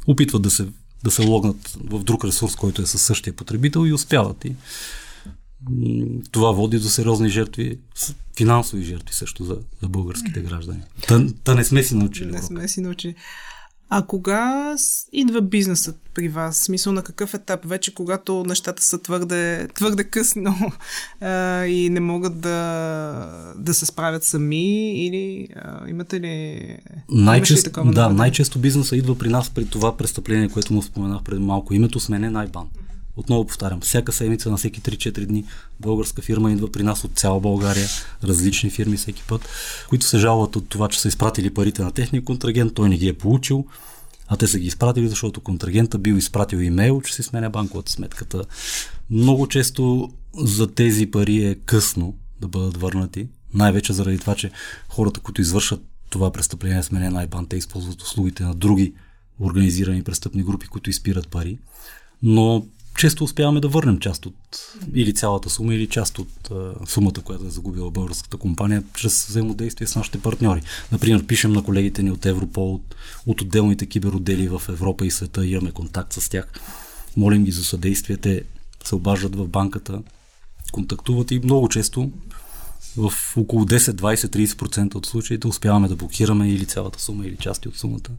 опитват 0.07 0.43
да 0.43 0.51
се, 0.51 0.69
да 1.05 1.11
се 1.11 1.23
логнат 1.23 1.77
в 1.85 2.05
друг 2.05 2.25
ресурс, 2.25 2.57
който 2.57 2.83
е 2.83 2.87
със 2.87 3.03
същия 3.03 3.37
потребител 3.37 3.87
и 3.87 3.93
успяват. 3.93 4.45
И 4.45 4.55
това 6.31 6.53
води 6.53 6.79
до 6.79 6.89
сериозни 6.89 7.29
жертви, 7.29 7.79
финансови 8.37 8.83
жертви 8.83 9.15
също 9.15 9.45
за, 9.45 9.59
за 9.83 9.89
българските 9.89 10.41
граждани. 10.41 10.83
Та, 11.09 11.27
та 11.45 11.55
не 11.55 11.65
сме 11.65 11.83
си 11.83 11.95
научили. 11.95 12.31
Не 12.31 12.43
сме 12.43 12.69
си 12.69 12.81
научили. 12.81 13.15
А 13.93 14.03
кога 14.03 14.75
идва 15.13 15.43
бизнесът 15.43 15.97
при 16.15 16.29
вас? 16.29 16.57
Смисъл 16.57 16.93
на 16.93 17.03
какъв 17.03 17.35
етап? 17.35 17.65
Вече 17.65 17.95
когато 17.95 18.45
нещата 18.45 18.83
са 18.83 19.03
твърде, 19.03 19.69
твърде 19.75 20.05
късно 20.05 20.57
а, 21.21 21.65
и 21.65 21.91
не 21.91 22.01
могат 22.01 22.41
да, 22.41 23.53
да 23.57 23.75
се 23.75 23.87
справят 23.87 24.25
сами 24.25 24.93
или 25.07 25.49
а, 25.57 25.89
имате 25.89 26.21
ли... 26.21 26.61
Най-често, 27.09 27.85
да, 27.85 28.09
най-често 28.09 28.59
бизнесът 28.59 28.99
идва 28.99 29.19
при 29.19 29.29
нас 29.29 29.51
при 29.51 29.67
това 29.67 29.97
престъпление, 29.97 30.49
което 30.49 30.73
му 30.73 30.83
споменах 30.83 31.23
преди 31.23 31.41
малко. 31.41 31.75
Името 31.75 32.01
сме 32.01 32.19
не 32.19 32.31
най-бан. 32.31 32.67
Отново 33.21 33.47
повтарям, 33.47 33.81
всяка 33.81 34.13
седмица 34.13 34.51
на 34.51 34.57
всеки 34.57 34.81
3-4 34.81 35.27
дни 35.27 35.45
българска 35.81 36.23
фирма 36.23 36.53
идва 36.53 36.73
при 36.73 36.83
нас 36.83 37.05
от 37.05 37.19
цяла 37.19 37.41
България, 37.41 37.89
различни 38.25 38.71
фирми 38.71 38.97
всеки 38.97 39.23
път, 39.29 39.49
които 39.89 40.07
се 40.07 40.19
жалват 40.19 40.57
от 40.57 40.69
това, 40.69 40.89
че 40.89 41.01
са 41.01 41.09
изпратили 41.09 41.55
парите 41.55 41.83
на 41.83 41.93
техния 41.93 42.25
контрагент, 42.25 42.75
той 42.75 42.89
не 42.89 42.97
ги 42.97 43.09
е 43.09 43.13
получил, 43.19 43.67
а 44.29 44.37
те 44.37 44.47
са 44.47 44.59
ги 44.59 44.67
изпратили, 44.67 45.09
защото 45.09 45.41
контрагента 45.41 45.99
бил 45.99 46.15
изпратил 46.15 46.59
имейл, 46.59 47.01
че 47.01 47.15
си 47.15 47.23
сменя 47.23 47.51
банковата 47.51 47.93
сметката. 47.93 48.45
Много 49.11 49.49
често 49.49 50.11
за 50.39 50.75
тези 50.75 51.07
пари 51.07 51.45
е 51.45 51.55
късно 51.55 52.15
да 52.41 52.49
бъдат 52.49 52.77
върнати, 52.77 53.29
най-вече 53.55 53.93
заради 53.93 54.19
това, 54.19 54.35
че 54.35 54.51
хората, 54.89 55.21
които 55.21 55.41
извършат 55.41 55.81
това 56.11 56.33
престъпление 56.33 56.83
с 56.83 56.91
мене 56.91 57.11
най-бан, 57.11 57.47
те 57.47 57.57
използват 57.57 58.03
услугите 58.03 58.43
на 58.43 58.55
други 58.55 58.95
организирани 59.41 60.03
престъпни 60.03 60.43
групи, 60.43 60.67
които 60.67 60.91
изпират 60.91 61.29
пари. 61.29 61.59
Но 62.23 62.67
често 63.01 63.25
успяваме 63.25 63.61
да 63.61 63.69
върнем 63.69 63.99
част 63.99 64.27
от 64.27 64.35
или 64.95 65.15
цялата 65.15 65.51
сума, 65.51 65.75
или 65.75 65.87
част 65.87 66.19
от 66.19 66.51
а, 66.51 66.87
сумата, 66.87 67.23
която 67.25 67.47
е 67.47 67.51
загубила 67.51 67.91
българската 67.91 68.37
компания, 68.37 68.83
чрез 68.95 69.27
взаимодействие 69.27 69.87
с 69.87 69.97
нашите 69.97 70.21
партньори. 70.21 70.63
Например, 70.93 71.27
пишем 71.27 71.53
на 71.53 71.65
колегите 71.65 72.03
ни 72.03 72.11
от 72.11 72.27
Европол, 72.27 72.75
от, 72.75 72.95
от 73.27 73.41
отделните 73.41 73.87
киберотдели 73.87 74.49
в 74.49 74.63
Европа 74.69 75.07
и 75.07 75.11
света, 75.11 75.47
имаме 75.47 75.71
контакт 75.71 76.13
с 76.13 76.29
тях. 76.29 76.53
Молим 77.17 77.45
ги 77.45 77.51
за 77.51 77.65
съдействие, 77.65 78.17
те 78.17 78.43
се 78.85 78.95
обаждат 78.95 79.37
в 79.37 79.49
банката, 79.49 80.03
контактуват 80.73 81.31
и 81.31 81.41
много 81.45 81.69
често 81.69 82.11
в 82.97 83.13
около 83.37 83.65
10, 83.65 83.79
20, 83.79 84.47
30% 84.47 84.95
от 84.95 85.07
случаите 85.07 85.47
успяваме 85.47 85.89
да 85.89 85.97
блокираме 85.97 86.53
или 86.53 86.67
цялата 86.67 87.01
сума, 87.01 87.27
или 87.27 87.37
части 87.37 87.69
от 87.69 87.77
сумата 87.77 88.11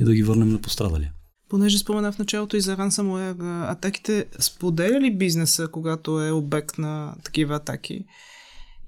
и 0.00 0.04
да 0.04 0.14
ги 0.14 0.22
върнем 0.22 0.48
на 0.48 0.58
пострадалия. 0.58 1.12
Понеже 1.54 1.78
спомена 1.78 2.12
в 2.12 2.18
началото 2.18 2.56
и 2.56 2.60
за 2.60 2.76
ransomware 2.76 3.70
атаките, 3.70 4.26
споделя 4.38 5.00
ли 5.00 5.16
бизнеса, 5.16 5.68
когато 5.72 6.20
е 6.20 6.30
обект 6.30 6.78
на 6.78 7.14
такива 7.24 7.56
атаки? 7.56 8.04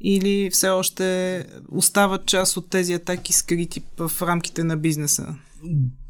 Или 0.01 0.51
все 0.51 0.69
още 0.69 1.47
остават 1.73 2.27
част 2.27 2.57
от 2.57 2.71
тези 2.71 2.93
атаки 2.93 3.33
скрити 3.33 3.83
в 3.99 4.23
рамките 4.23 4.65
на 4.65 4.77
бизнеса? 4.77 5.35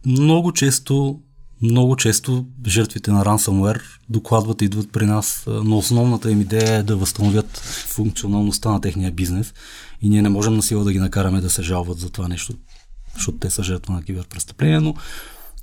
Много 0.07 0.53
често 0.53 1.21
много 1.63 1.97
често 1.97 2.47
жертвите 2.67 3.11
на 3.11 3.25
ransomware 3.25 3.83
докладват 4.09 4.63
и 4.63 4.65
идват 4.65 4.93
при 4.93 5.07
нас, 5.07 5.45
но 5.47 5.79
основната 5.79 6.31
им 6.31 6.41
идея 6.41 6.75
е 6.75 6.83
да 6.83 6.97
възстановят 6.97 7.57
функционалността 7.87 8.71
на 8.71 8.81
техния 8.81 9.13
бизнес 9.13 9.55
и 10.03 10.09
ние 10.09 10.23
не 10.23 10.29
можем 10.29 10.55
на 10.55 10.63
сила 10.63 10.85
да 10.85 10.93
ги 10.93 10.99
накараме 10.99 11.41
да 11.41 11.51
се 11.51 11.63
жалват 11.63 11.99
за 11.99 12.11
това 12.11 12.29
нещо, 12.29 12.55
защото 13.15 13.39
те 13.39 13.51
са 13.51 13.63
жертва 13.63 13.95
на 13.95 14.03
киберпрестъпление, 14.03 14.81
но 14.81 14.95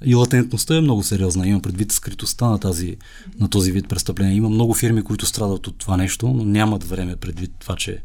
и 0.05 0.15
латентността 0.15 0.77
е 0.77 0.81
много 0.81 1.03
сериозна. 1.03 1.47
Имам 1.47 1.61
предвид 1.61 1.91
скритостта 1.91 2.49
на, 2.49 2.59
тази, 2.59 2.97
на 3.39 3.49
този 3.49 3.71
вид 3.71 3.89
престъпления. 3.89 4.35
Има 4.35 4.49
много 4.49 4.73
фирми, 4.73 5.03
които 5.03 5.25
страдат 5.25 5.67
от 5.67 5.77
това 5.77 5.97
нещо, 5.97 6.27
но 6.27 6.45
нямат 6.45 6.83
време 6.83 7.15
предвид 7.15 7.51
това, 7.59 7.75
че 7.75 8.01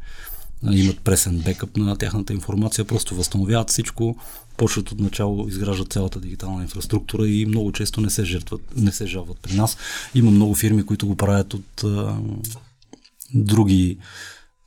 имат 0.71 1.01
пресен 1.01 1.39
бекъп 1.39 1.77
на 1.77 1.97
тяхната 1.97 2.33
информация, 2.33 2.85
просто 2.85 3.15
възстановяват 3.15 3.71
всичко, 3.71 4.17
почват 4.57 4.93
от 4.93 5.01
начало, 5.01 5.49
изграждат 5.49 5.93
цялата 5.93 6.21
дигитална 6.21 6.63
инфраструктура 6.63 7.29
и 7.29 7.47
много 7.47 7.73
често 7.73 8.01
не 8.01 8.11
се, 8.11 8.25
жертват, 8.25 8.61
не 8.77 8.93
се 8.93 9.07
жалват 9.07 9.39
при 9.43 9.55
нас. 9.55 9.77
Има 10.15 10.31
много 10.31 10.55
фирми, 10.55 10.87
които 10.87 11.07
го 11.07 11.17
правят 11.17 11.55
от 11.55 11.85
а, 11.85 12.17
други 13.35 13.99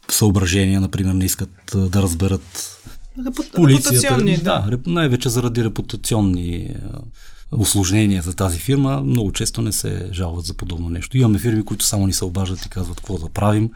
съображения, 0.10 0.82
например, 0.82 1.14
не 1.14 1.26
искат 1.26 1.76
а, 1.76 1.78
да 1.78 2.02
разберат 2.02 2.78
Репут... 3.26 3.52
полицията. 3.52 4.24
Да, 4.24 4.68
да, 4.70 4.80
най-вече 4.86 5.30
заради 5.30 5.64
репутационни 5.64 6.76
осложнения 7.52 8.22
за 8.22 8.34
тази 8.34 8.60
фирма, 8.60 9.02
много 9.02 9.32
често 9.32 9.62
не 9.62 9.72
се 9.72 10.10
жалват 10.14 10.46
за 10.46 10.54
подобно 10.54 10.90
нещо. 10.90 11.18
Имаме 11.18 11.40
фирми, 11.40 11.66
които 11.66 11.86
само 11.86 12.08
ни 12.08 12.14
се 12.14 12.26
обаждат 12.26 12.66
и 12.66 12.70
казват 12.70 12.98
какво 12.98 13.18
да 13.18 13.30
правим. 13.30 13.70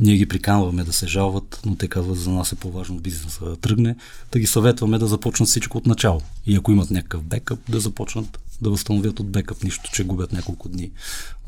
Ние 0.00 0.16
ги 0.16 0.28
приканваме 0.28 0.84
да 0.84 0.92
се 0.92 1.06
жалват, 1.06 1.60
но 1.66 1.76
те 1.76 1.88
казват, 1.88 2.18
за 2.18 2.30
нас 2.30 2.52
е 2.52 2.56
по-важно 2.56 3.00
бизнеса 3.00 3.44
да 3.44 3.56
тръгне. 3.56 3.96
Да 4.32 4.38
ги 4.38 4.46
съветваме 4.46 4.98
да 4.98 5.06
започнат 5.06 5.48
всичко 5.48 5.78
от 5.78 5.86
начало. 5.86 6.20
И 6.46 6.56
ако 6.56 6.72
имат 6.72 6.90
някакъв 6.90 7.22
бекъп, 7.22 7.60
да 7.68 7.80
започнат 7.80 8.38
да 8.62 8.70
възстановят 8.70 9.20
от 9.20 9.30
бекъп, 9.30 9.64
нищо, 9.64 9.90
че 9.92 10.04
губят 10.04 10.32
няколко 10.32 10.68
дни 10.68 10.90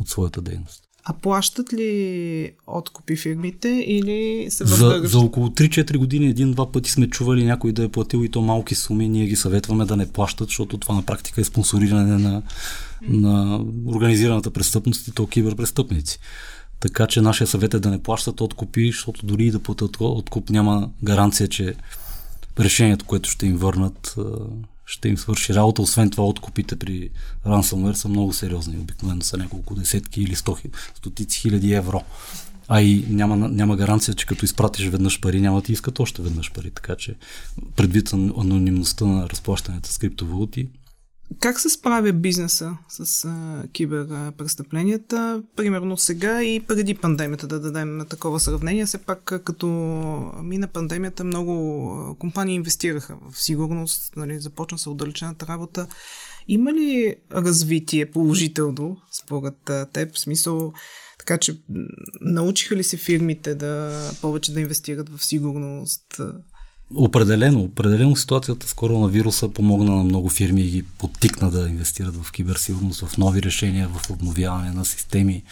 от 0.01 0.09
своята 0.09 0.41
дейност. 0.41 0.90
А 1.05 1.13
плащат 1.13 1.73
ли 1.73 2.53
откупи 2.67 3.17
фирмите 3.17 3.69
или 3.87 4.47
се 4.51 4.65
за, 4.65 5.01
за 5.05 5.19
около 5.19 5.49
3-4 5.49 5.97
години 5.97 6.27
един-два 6.27 6.73
пъти 6.73 6.91
сме 6.91 7.11
чували 7.11 7.45
някой 7.45 7.73
да 7.73 7.85
е 7.85 7.89
платил 7.89 8.25
и 8.25 8.29
то 8.29 8.43
малки 8.43 8.75
суми. 8.75 9.09
Ние 9.09 9.27
ги 9.27 9.37
съветваме 9.37 9.85
да 9.85 9.97
не 9.97 10.13
плащат, 10.13 10.49
защото 10.49 10.79
това 10.79 10.95
на 10.95 11.03
практика 11.03 11.41
е 11.41 11.45
спонсориране 11.45 12.19
на, 12.19 12.43
на 13.03 13.65
организираната 13.87 14.51
престъпност 14.51 15.09
и 15.09 15.13
то 15.13 15.27
киберпрестъпници. 15.27 16.19
Така 16.81 17.07
че 17.07 17.21
нашия 17.21 17.47
съвет 17.47 17.75
е 17.75 17.79
да 17.79 17.91
не 17.91 18.03
плащат 18.03 18.41
откупи, 18.41 18.87
защото 18.87 19.27
дори 19.27 19.47
и 19.47 19.51
да 19.51 19.59
платят 19.59 19.97
откуп 20.01 20.51
няма 20.51 20.91
гаранция, 21.03 21.49
че 21.49 21.75
решението, 22.61 23.05
което 23.05 23.31
ще 23.31 23.47
им 23.47 23.57
върнат, 23.57 24.17
ще 24.91 25.09
им 25.09 25.19
свърши 25.19 25.55
работа. 25.55 25.83
Освен 25.83 26.11
това, 26.11 26.25
откупите 26.25 26.77
при 26.77 27.11
ransomware 27.47 27.93
са 27.93 28.09
много 28.09 28.33
сериозни. 28.33 28.79
Обикновено 28.79 29.23
са 29.23 29.37
няколко 29.37 29.75
десетки 29.75 30.23
или 30.23 30.35
сто, 30.35 30.57
стотици 30.95 31.41
хиляди 31.41 31.73
евро. 31.73 32.03
А 32.69 32.83
и 32.83 33.05
няма, 33.09 33.37
няма 33.37 33.77
гаранция, 33.77 34.15
че 34.15 34.27
като 34.27 34.45
изпратиш 34.45 34.89
веднъж 34.89 35.21
пари, 35.21 35.41
няма 35.41 35.61
да 35.61 35.67
ти 35.67 35.73
искат 35.73 36.01
още 36.01 36.23
веднъж 36.23 36.53
пари. 36.53 36.71
Така 36.71 36.97
че, 36.97 37.15
предвид 37.77 38.13
анонимността 38.13 39.05
на 39.05 39.29
разплащането 39.29 39.89
с 39.93 39.99
криптовалути, 39.99 40.69
как 41.41 41.61
се 41.61 41.69
справя 41.69 42.13
бизнеса 42.13 42.77
с 42.89 43.25
а, 43.25 43.63
киберпрестъпленията, 43.73 45.43
примерно 45.57 45.97
сега 45.97 46.43
и 46.43 46.61
преди 46.61 46.95
пандемията, 46.95 47.47
да 47.47 47.61
дадем 47.61 47.97
на 47.97 48.05
такова 48.05 48.41
сравнение? 48.41 48.87
Все 48.87 48.99
пак, 48.99 49.41
като 49.45 49.67
мина 50.43 50.69
пандемията, 50.69 51.25
много 51.25 52.17
компании 52.19 52.55
инвестираха 52.55 53.17
в 53.31 53.43
сигурност, 53.43 54.17
нали, 54.17 54.41
започна 54.41 54.79
се 54.79 54.91
отдалечената 54.91 55.47
работа. 55.47 55.87
Има 56.49 56.73
ли 56.73 57.17
развитие 57.33 58.11
положително, 58.11 58.97
според 59.13 59.71
теб? 59.93 60.15
В 60.15 60.21
смисъл, 60.21 60.73
така 61.19 61.39
че 61.39 61.61
научиха 62.21 62.77
ли 62.77 62.85
се 62.85 62.97
фирмите 62.97 63.55
да 63.55 64.01
повече 64.21 64.53
да 64.53 64.61
инвестират 64.61 65.09
в 65.09 65.25
сигурност? 65.25 66.21
Определено, 66.95 67.61
определено 67.61 68.17
ситуацията 68.17 68.69
с 68.69 68.75
коронавируса 68.75 69.49
помогна 69.49 69.97
на 69.97 70.05
много 70.05 70.29
фирми 70.29 70.61
и 70.61 70.71
ги 70.71 70.83
подтикна 70.83 71.51
да 71.51 71.69
инвестират 71.69 72.17
в 72.17 72.33
киберсигурност, 72.33 73.07
в 73.07 73.19
нови 73.19 73.43
решения, 73.43 73.89
в 73.89 74.11
обновяване 74.11 74.71
на 74.71 74.85
системи, 74.85 75.43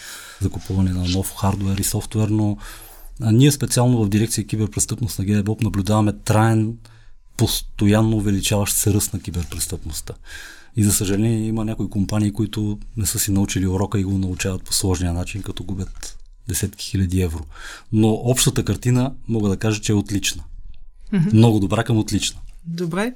закупуване 0.41 0.91
на 0.91 1.05
нов 1.09 1.35
хардвер 1.37 1.79
и 1.79 1.85
софтуер, 1.85 2.29
но 2.29 2.57
а 3.21 3.33
ние 3.33 3.53
специално 3.53 4.05
в 4.05 4.09
дирекция 4.09 4.47
киберпрестъпност 4.47 5.19
на 5.19 5.25
ГДБОП 5.25 5.63
наблюдаваме 5.63 6.13
траен, 6.13 6.77
постоянно 7.37 8.17
увеличаващ 8.17 8.77
се 8.77 8.95
ръст 8.95 9.13
на 9.13 9.21
киберпрестъпността. 9.21 10.15
И 10.77 10.85
за 10.85 10.93
съжаление 10.93 11.47
има 11.47 11.65
някои 11.65 11.91
компании, 11.91 12.33
които 12.33 12.79
не 12.97 13.07
са 13.07 13.19
си 13.19 13.31
научили 13.31 13.67
урока 13.67 14.01
и 14.01 14.05
го 14.05 14.19
научават 14.19 14.63
по 14.63 14.75
сложния 14.75 15.13
начин, 15.13 15.43
като 15.43 15.65
губят 15.65 16.19
десетки 16.49 16.87
хиляди 16.87 17.21
евро. 17.21 17.45
Но 17.93 18.09
общата 18.09 18.65
картина 18.65 19.13
мога 19.29 19.49
да 19.49 19.57
кажа, 19.57 19.81
че 19.81 19.93
е 19.93 19.95
отлична. 19.95 20.45
Mm-hmm. 21.13 21.33
Много 21.33 21.61
добра 21.61 21.85
към 21.85 21.99
отлична. 21.99 22.41
Добре. 22.67 23.13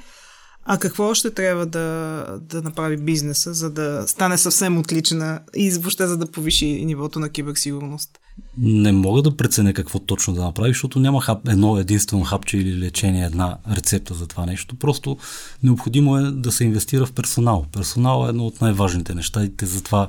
А 0.65 0.79
какво 0.79 1.05
още 1.05 1.31
трябва 1.31 1.67
да, 1.67 2.27
да 2.41 2.63
направи 2.63 2.97
бизнеса, 2.97 3.55
за 3.55 3.71
да 3.71 4.05
стане 4.07 4.39
съвсем 4.39 4.79
отлична 4.79 5.41
и 5.57 5.71
въобще 5.71 6.07
за 6.07 6.17
да 6.17 6.31
повиши 6.31 6.85
нивото 6.85 7.21
на 7.21 7.29
киберсигурност? 7.29 8.19
Не 8.59 8.93
мога 8.93 9.23
да 9.23 9.37
преценя 9.37 9.75
какво 9.75 9.99
точно 9.99 10.35
да 10.35 10.43
направи, 10.43 10.71
защото 10.71 11.01
няма 11.01 11.21
хап, 11.23 11.49
едно 11.49 11.79
единствено 11.79 12.25
хапче 12.25 12.59
или 12.59 12.79
лечение, 12.79 13.25
една 13.25 13.59
рецепта 13.71 14.15
за 14.15 14.27
това 14.27 14.47
нещо. 14.47 14.77
Просто 14.77 15.17
необходимо 15.63 16.19
е 16.19 16.23
да 16.23 16.53
се 16.53 16.65
инвестира 16.65 17.07
в 17.07 17.13
персонал. 17.13 17.67
Персонал 17.73 18.27
е 18.27 18.29
едно 18.29 18.47
от 18.47 18.61
най-важните 18.61 19.15
неща 19.15 19.45
и 19.45 19.57
те 19.57 19.67
затова 19.67 20.09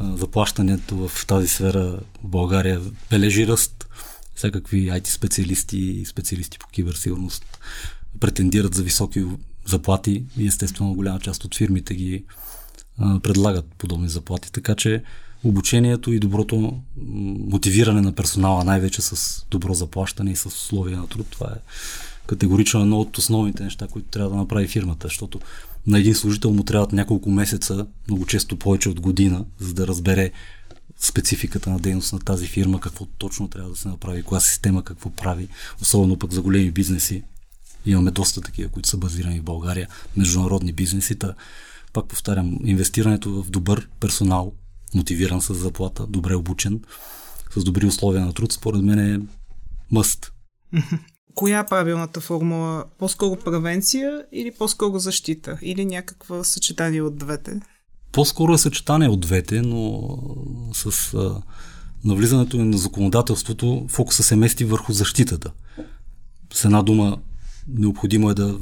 заплащането 0.00 1.08
в 1.08 1.26
тази 1.26 1.48
сфера 1.48 1.98
в 2.24 2.28
България 2.28 2.80
бележи 3.10 3.46
ръст. 3.46 3.86
Всякакви 4.34 4.90
IT 4.90 5.08
специалисти 5.08 5.78
и 5.78 6.04
специалисти 6.04 6.58
по 6.58 6.66
киберсигурност 6.66 7.44
претендират 8.20 8.74
за 8.74 8.82
високи 8.82 9.24
заплати 9.66 10.24
и 10.38 10.46
естествено 10.46 10.94
голяма 10.94 11.20
част 11.20 11.44
от 11.44 11.54
фирмите 11.54 11.94
ги 11.94 12.24
предлагат 13.22 13.66
подобни 13.78 14.08
заплати. 14.08 14.52
Така 14.52 14.74
че 14.74 15.02
обучението 15.44 16.12
и 16.12 16.18
доброто 16.18 16.80
мотивиране 17.50 18.00
на 18.00 18.12
персонала, 18.12 18.64
най-вече 18.64 19.02
с 19.02 19.44
добро 19.50 19.74
заплащане 19.74 20.30
и 20.30 20.36
с 20.36 20.46
условия 20.46 20.98
на 20.98 21.06
труд, 21.06 21.26
това 21.30 21.46
е 21.46 21.60
категорично 22.26 22.80
едно 22.80 23.00
от 23.00 23.18
основните 23.18 23.64
неща, 23.64 23.86
които 23.86 24.08
трябва 24.08 24.30
да 24.30 24.36
направи 24.36 24.68
фирмата, 24.68 25.08
защото 25.08 25.40
на 25.86 25.98
един 25.98 26.14
служител 26.14 26.50
му 26.50 26.62
трябват 26.62 26.92
няколко 26.92 27.30
месеца, 27.30 27.86
много 28.08 28.26
често 28.26 28.58
повече 28.58 28.88
от 28.88 29.00
година, 29.00 29.44
за 29.58 29.74
да 29.74 29.86
разбере 29.86 30.30
спецификата 31.04 31.70
на 31.70 31.78
дейност 31.78 32.12
на 32.12 32.18
тази 32.18 32.46
фирма, 32.46 32.80
какво 32.80 33.06
точно 33.06 33.48
трябва 33.48 33.70
да 33.70 33.76
се 33.76 33.88
направи, 33.88 34.22
коя 34.22 34.40
система 34.40 34.84
какво 34.84 35.10
прави, 35.10 35.48
особено 35.82 36.18
пък 36.18 36.32
за 36.32 36.42
големи 36.42 36.70
бизнеси. 36.70 37.22
Имаме 37.86 38.10
доста 38.10 38.40
такива, 38.40 38.70
които 38.70 38.88
са 38.88 38.96
базирани 38.96 39.40
в 39.40 39.44
България, 39.44 39.88
международни 40.16 40.72
бизнеси. 40.72 41.18
Та, 41.18 41.34
пак 41.92 42.06
повтарям, 42.06 42.58
инвестирането 42.64 43.42
в 43.42 43.50
добър 43.50 43.88
персонал, 44.00 44.52
мотивиран 44.94 45.40
с 45.40 45.54
заплата, 45.54 46.06
добре 46.06 46.34
обучен, 46.34 46.80
с 47.56 47.64
добри 47.64 47.86
условия 47.86 48.26
на 48.26 48.32
труд, 48.32 48.52
според 48.52 48.82
мен 48.82 48.98
е 48.98 49.20
мъст. 49.90 50.32
Коя 51.34 51.58
е 51.58 51.66
правилната 51.66 52.20
формула? 52.20 52.84
По-скоро 52.98 53.40
превенция 53.40 54.24
или 54.32 54.52
по-скоро 54.58 54.98
защита? 54.98 55.58
Или 55.62 55.84
някаква 55.84 56.44
съчетание 56.44 57.02
от 57.02 57.18
двете? 57.18 57.60
По-скоро 58.14 58.54
е 58.54 58.58
съчетание 58.58 59.08
от 59.08 59.20
двете, 59.20 59.62
но 59.62 60.08
с 60.72 61.14
а, 61.14 61.42
навлизането 62.04 62.64
на 62.64 62.78
законодателството 62.78 63.86
фокуса 63.88 64.22
се 64.22 64.36
мести 64.36 64.64
върху 64.64 64.92
защитата. 64.92 65.52
С 66.52 66.64
една 66.64 66.82
дума, 66.82 67.18
необходимо 67.68 68.30
е 68.30 68.34
да, 68.34 68.58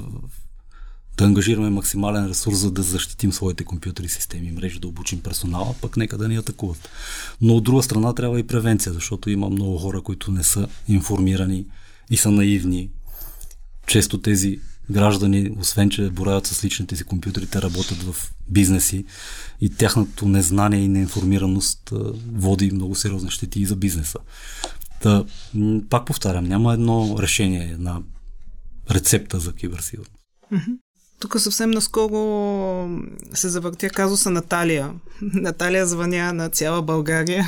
да 1.16 1.25
ангажираме 1.25 1.71
максимален 1.71 2.26
ресурс, 2.26 2.59
за 2.59 2.71
да 2.71 2.82
защитим 2.82 3.32
своите 3.32 3.65
компютри, 3.65 4.08
системи 4.08 4.52
мрежи, 4.52 4.78
да 4.78 4.88
обучим 4.88 5.21
персонала, 5.21 5.75
пък 5.80 5.97
нека 5.97 6.19
да 6.19 6.28
ни 6.28 6.36
атакуват. 6.36 6.88
Но 7.41 7.54
от 7.54 7.65
друга 7.65 7.82
страна 7.82 8.12
трябва 8.15 8.41
и 8.41 8.47
превенция, 8.47 8.93
защото 8.93 9.30
има 9.30 9.50
много 9.50 9.78
хора, 9.78 10.02
които 10.02 10.30
не 10.30 10.45
са 10.45 10.69
информирани 10.88 11.67
и 12.10 12.17
са 12.17 12.30
наивни. 12.30 12.91
Често 13.86 14.19
тези 14.19 14.60
граждани, 14.90 15.50
освен 15.58 15.90
че 15.90 16.10
боравят 16.10 16.47
с 16.47 16.64
личните 16.64 16.97
си 16.97 17.04
компютри, 17.04 17.47
те 17.47 17.62
работят 17.62 18.02
в 18.02 18.32
бизнеси 18.49 19.04
и 19.60 19.71
тяхното 19.71 20.28
незнание 20.28 20.80
и 20.80 20.88
неинформираност 20.88 21.92
води 22.32 22.71
много 22.71 22.95
сериозни 22.95 23.30
щети 23.30 23.60
и 23.60 23.66
за 23.66 23.76
бизнеса. 23.76 24.18
Та, 25.02 25.25
пак 25.90 26.06
повтарям, 26.06 26.45
няма 26.45 26.73
едно 26.73 27.16
решение, 27.18 27.71
една 27.73 28.00
рецепта 28.90 29.38
за 29.38 29.52
киберсигурност. 29.52 30.12
Тук 31.21 31.40
съвсем 31.40 31.71
наскоро 31.71 32.88
се 33.34 33.49
завъртя 33.49 33.90
казуса 33.90 34.30
Наталия. 34.30 34.90
Наталия 35.21 35.86
звъня 35.86 36.32
на 36.32 36.49
цяла 36.49 36.82
България. 36.82 37.47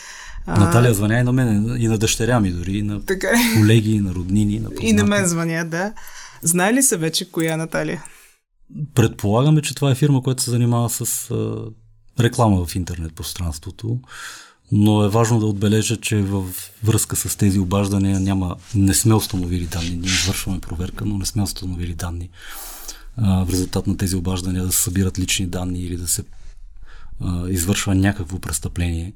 Наталия 0.46 0.94
звъня 0.94 1.18
и 1.18 1.22
на 1.22 1.32
мен, 1.32 1.76
и 1.78 1.88
на 1.88 1.98
дъщеря 1.98 2.40
ми 2.40 2.52
дори, 2.52 2.72
и 2.78 2.82
на 2.82 3.04
така 3.04 3.26
е. 3.26 3.60
колеги, 3.60 3.92
и 3.92 4.00
на 4.00 4.14
роднини. 4.14 4.60
На 4.60 4.70
и 4.80 4.92
на 4.92 5.04
мен 5.04 5.26
звъня, 5.26 5.64
да. 5.64 5.92
Знае 6.42 6.74
ли 6.74 6.82
се 6.82 6.96
вече 6.96 7.30
коя 7.30 7.52
е 7.52 7.56
Наталия? 7.56 8.04
Предполагаме, 8.94 9.62
че 9.62 9.74
това 9.74 9.90
е 9.90 9.94
фирма, 9.94 10.22
която 10.22 10.42
се 10.42 10.50
занимава 10.50 10.90
с 10.90 11.30
а, 11.30 11.64
реклама 12.20 12.66
в 12.66 12.76
интернет 12.76 13.14
пространството, 13.14 14.00
но 14.72 15.04
е 15.04 15.08
важно 15.08 15.40
да 15.40 15.46
отбележа, 15.46 15.96
че 15.96 16.16
във 16.16 16.72
връзка 16.84 17.16
с 17.16 17.36
тези 17.36 17.58
обаждания 17.58 18.20
няма, 18.20 18.56
не 18.74 18.94
сме 18.94 19.14
установили 19.14 19.66
данни. 19.66 19.90
Ние 19.90 20.10
извършваме 20.10 20.60
проверка, 20.60 21.04
но 21.04 21.18
не 21.18 21.26
сме 21.26 21.42
установили 21.42 21.94
данни 21.94 22.30
а, 23.16 23.44
в 23.44 23.50
резултат 23.50 23.86
на 23.86 23.96
тези 23.96 24.16
обаждания 24.16 24.64
да 24.64 24.72
се 24.72 24.82
събират 24.82 25.18
лични 25.18 25.46
данни 25.46 25.80
или 25.80 25.96
да 25.96 26.08
се 26.08 26.24
а, 27.20 27.48
извършва 27.48 27.94
някакво 27.94 28.38
престъпление. 28.38 29.12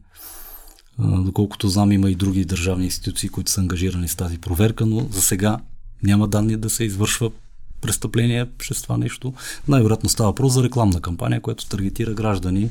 Доколкото 0.98 1.68
знам, 1.68 1.92
има 1.92 2.11
и 2.11 2.14
други 2.14 2.44
държавни 2.44 2.85
институции, 2.85 3.28
които 3.28 3.50
са 3.50 3.61
ангажирани 3.61 4.09
с 4.09 4.16
тази 4.16 4.38
проверка, 4.38 4.87
но 4.87 5.06
за 5.11 5.22
сега 5.22 5.59
няма 6.02 6.28
данни 6.28 6.56
да 6.56 6.70
се 6.70 6.84
извършва 6.84 7.30
престъпление 7.80 8.46
чрез 8.58 8.82
това 8.82 8.98
нещо. 8.98 9.34
Най-вероятно 9.68 10.08
става 10.08 10.30
въпрос 10.30 10.52
за 10.52 10.62
рекламна 10.62 11.00
кампания, 11.00 11.40
която 11.40 11.68
таргетира 11.68 12.14
граждани 12.14 12.70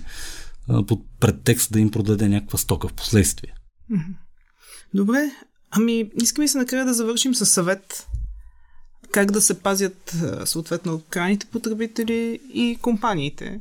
а, 0.67 0.83
под 0.83 1.01
предтекст 1.19 1.71
да 1.71 1.79
им 1.79 1.91
продаде 1.91 2.29
някаква 2.29 2.57
стока 2.57 2.87
в 2.87 2.93
последствие. 2.93 3.53
Добре, 4.93 5.31
ами 5.71 6.09
искаме 6.21 6.47
се 6.47 6.57
накрая 6.57 6.85
да 6.85 6.93
завършим 6.93 7.35
с 7.35 7.45
съвет 7.45 8.07
как 9.11 9.31
да 9.31 9.41
се 9.41 9.59
пазят 9.59 10.15
съответно 10.45 11.01
крайните 11.09 11.45
потребители 11.45 12.39
и 12.53 12.77
компаниите. 12.81 13.59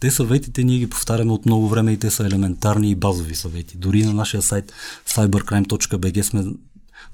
Те 0.00 0.10
съветите 0.10 0.64
ние 0.64 0.78
ги 0.78 0.90
повтаряме 0.90 1.32
от 1.32 1.46
много 1.46 1.68
време 1.68 1.92
и 1.92 1.98
те 1.98 2.10
са 2.10 2.26
елементарни 2.26 2.90
и 2.90 2.94
базови 2.94 3.34
съвети. 3.34 3.76
Дори 3.76 4.04
на 4.04 4.12
нашия 4.12 4.42
сайт 4.42 4.72
cybercrime.bg 5.06 6.22
сме 6.22 6.44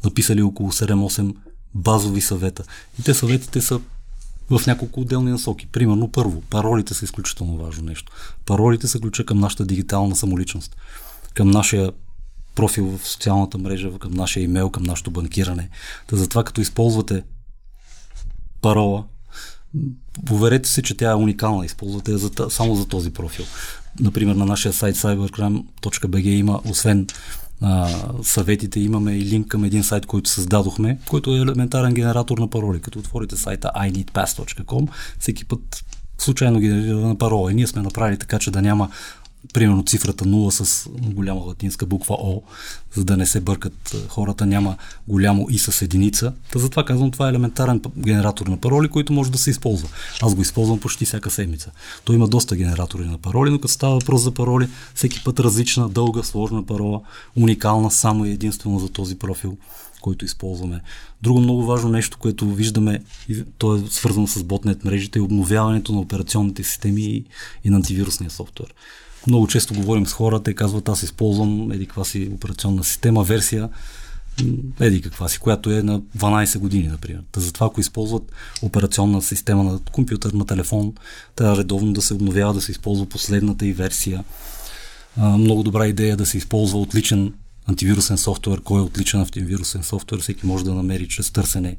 написали 0.04 0.42
около 0.42 0.72
7-8 0.72 1.34
базови 1.76 2.20
съвета. 2.20 2.64
И 3.00 3.02
те 3.02 3.14
съветите 3.14 3.60
са 3.60 3.80
в 4.50 4.66
няколко 4.66 5.00
отделни 5.00 5.30
насоки. 5.30 5.66
Примерно, 5.66 6.12
първо, 6.12 6.40
паролите 6.40 6.94
са 6.94 7.04
изключително 7.04 7.56
важно 7.56 7.84
нещо. 7.84 8.12
Паролите 8.46 8.88
са 8.88 9.00
ключа 9.00 9.26
към 9.26 9.38
нашата 9.38 9.66
дигитална 9.66 10.16
самоличност, 10.16 10.76
към 11.34 11.50
нашия 11.50 11.92
профил 12.54 12.98
в 12.98 13.08
социалната 13.08 13.58
мрежа, 13.58 13.98
към 13.98 14.12
нашия 14.12 14.42
имейл, 14.44 14.70
към 14.70 14.82
нашето 14.82 15.10
банкиране. 15.10 15.68
Та 16.06 16.16
затова, 16.16 16.44
като 16.44 16.60
използвате 16.60 17.22
парола, 18.60 19.04
поверете 20.26 20.68
се, 20.68 20.82
че 20.82 20.96
тя 20.96 21.10
е 21.10 21.14
уникална. 21.14 21.66
Използвате 21.66 22.12
я 22.12 22.18
за, 22.18 22.30
само 22.50 22.74
за 22.74 22.88
този 22.88 23.12
профил. 23.12 23.44
Например, 24.00 24.34
на 24.34 24.46
нашия 24.46 24.72
сайт 24.72 24.96
cybercrime.bg 24.96 26.28
има, 26.28 26.60
освен 26.64 27.06
а, 27.60 27.88
съветите, 28.22 28.80
имаме 28.80 29.12
и 29.12 29.24
линк 29.24 29.48
към 29.48 29.64
един 29.64 29.84
сайт, 29.84 30.06
който 30.06 30.30
създадохме, 30.30 30.98
който 31.08 31.34
е 31.34 31.38
елементарен 31.38 31.94
генератор 31.94 32.38
на 32.38 32.50
пароли. 32.50 32.80
Като 32.80 32.98
отворите 32.98 33.36
сайта 33.36 33.70
ineedpass.com, 33.76 34.88
всеки 35.18 35.44
път 35.44 35.84
случайно 36.18 36.60
генерира 36.60 36.96
на 36.96 37.18
парола. 37.18 37.52
И 37.52 37.54
ние 37.54 37.66
сме 37.66 37.82
направили 37.82 38.18
така, 38.18 38.38
че 38.38 38.50
да 38.50 38.62
няма 38.62 38.90
примерно 39.54 39.84
цифрата 39.84 40.24
0 40.24 40.50
с 40.50 40.88
голяма 40.90 41.40
латинска 41.40 41.86
буква 41.86 42.16
О, 42.18 42.42
за 42.94 43.04
да 43.04 43.16
не 43.16 43.26
се 43.26 43.40
бъркат 43.40 43.96
хората, 44.08 44.46
няма 44.46 44.76
голямо 45.08 45.46
и 45.50 45.58
с 45.58 45.82
единица. 45.82 46.32
Та 46.52 46.58
затова 46.58 46.84
казвам, 46.84 47.10
това 47.10 47.26
е 47.26 47.30
елементарен 47.30 47.82
генератор 47.98 48.46
на 48.46 48.56
пароли, 48.56 48.88
който 48.88 49.12
може 49.12 49.30
да 49.32 49.38
се 49.38 49.50
използва. 49.50 49.88
Аз 50.22 50.34
го 50.34 50.42
използвам 50.42 50.80
почти 50.80 51.04
всяка 51.04 51.30
седмица. 51.30 51.70
Той 52.04 52.16
има 52.16 52.28
доста 52.28 52.56
генератори 52.56 53.04
на 53.04 53.18
пароли, 53.18 53.50
но 53.50 53.58
като 53.58 53.72
става 53.72 53.94
въпрос 53.94 54.22
за 54.22 54.30
пароли, 54.30 54.68
всеки 54.94 55.24
път 55.24 55.40
различна, 55.40 55.88
дълга, 55.88 56.22
сложна 56.22 56.66
парола, 56.66 57.00
уникална 57.36 57.90
само 57.90 58.24
и 58.24 58.30
единствено 58.30 58.78
за 58.78 58.88
този 58.88 59.18
профил 59.18 59.56
който 60.06 60.24
използваме. 60.24 60.80
Друго 61.22 61.40
много 61.40 61.64
важно 61.64 61.88
нещо, 61.90 62.18
което 62.18 62.54
виждаме, 62.54 63.02
то 63.58 63.76
е 63.76 63.82
свързано 63.90 64.26
с 64.26 64.44
ботнет 64.44 64.84
мрежите, 64.84 65.18
е 65.18 65.22
обновяването 65.22 65.92
на 65.92 66.00
операционните 66.00 66.64
системи 66.64 67.24
и 67.64 67.70
на 67.70 67.76
антивирусния 67.76 68.30
софтуер. 68.30 68.74
Много 69.26 69.46
често 69.46 69.74
говорим 69.74 70.06
с 70.06 70.12
хората 70.12 70.50
и 70.50 70.54
казват, 70.54 70.88
аз 70.88 71.02
използвам 71.02 71.72
еди 71.72 71.86
каква 71.86 72.04
си 72.04 72.30
операционна 72.34 72.84
система, 72.84 73.24
версия 73.24 73.68
еди 74.80 75.02
каква 75.02 75.28
си, 75.28 75.38
която 75.38 75.70
е 75.70 75.82
на 75.82 76.00
12 76.00 76.58
години, 76.58 76.88
например. 76.88 77.22
Та 77.32 77.40
затова, 77.40 77.66
ако 77.66 77.80
използват 77.80 78.32
операционна 78.62 79.22
система 79.22 79.64
на 79.64 79.78
компютър, 79.92 80.32
на 80.32 80.46
телефон, 80.46 80.92
трябва 81.36 81.56
редовно 81.56 81.92
да 81.92 82.02
се 82.02 82.14
обновява, 82.14 82.54
да 82.54 82.60
се 82.60 82.72
използва 82.72 83.06
последната 83.06 83.66
и 83.66 83.72
версия. 83.72 84.24
Много 85.16 85.62
добра 85.62 85.86
идея 85.86 86.12
е 86.12 86.16
да 86.16 86.26
се 86.26 86.38
използва 86.38 86.78
отличен 86.78 87.32
антивирусен 87.68 88.18
софтуер. 88.18 88.60
Кой 88.60 88.78
е 88.80 88.84
отличен 88.84 89.20
антивирусен 89.20 89.82
софтуер, 89.82 90.20
всеки 90.20 90.46
може 90.46 90.64
да 90.64 90.74
намери 90.74 91.08
чрез 91.08 91.30
търсене 91.30 91.76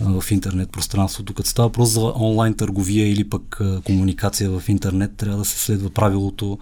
в 0.00 0.24
интернет 0.30 0.70
пространството. 0.70 1.34
Като 1.34 1.48
става 1.48 1.68
въпрос 1.68 1.90
за 1.90 2.00
онлайн 2.00 2.54
търговия 2.54 3.10
или 3.10 3.28
пък 3.28 3.60
комуникация 3.84 4.50
в 4.50 4.68
интернет, 4.68 5.16
трябва 5.16 5.38
да 5.38 5.44
се 5.44 5.58
следва 5.58 5.90
правилото 5.90 6.58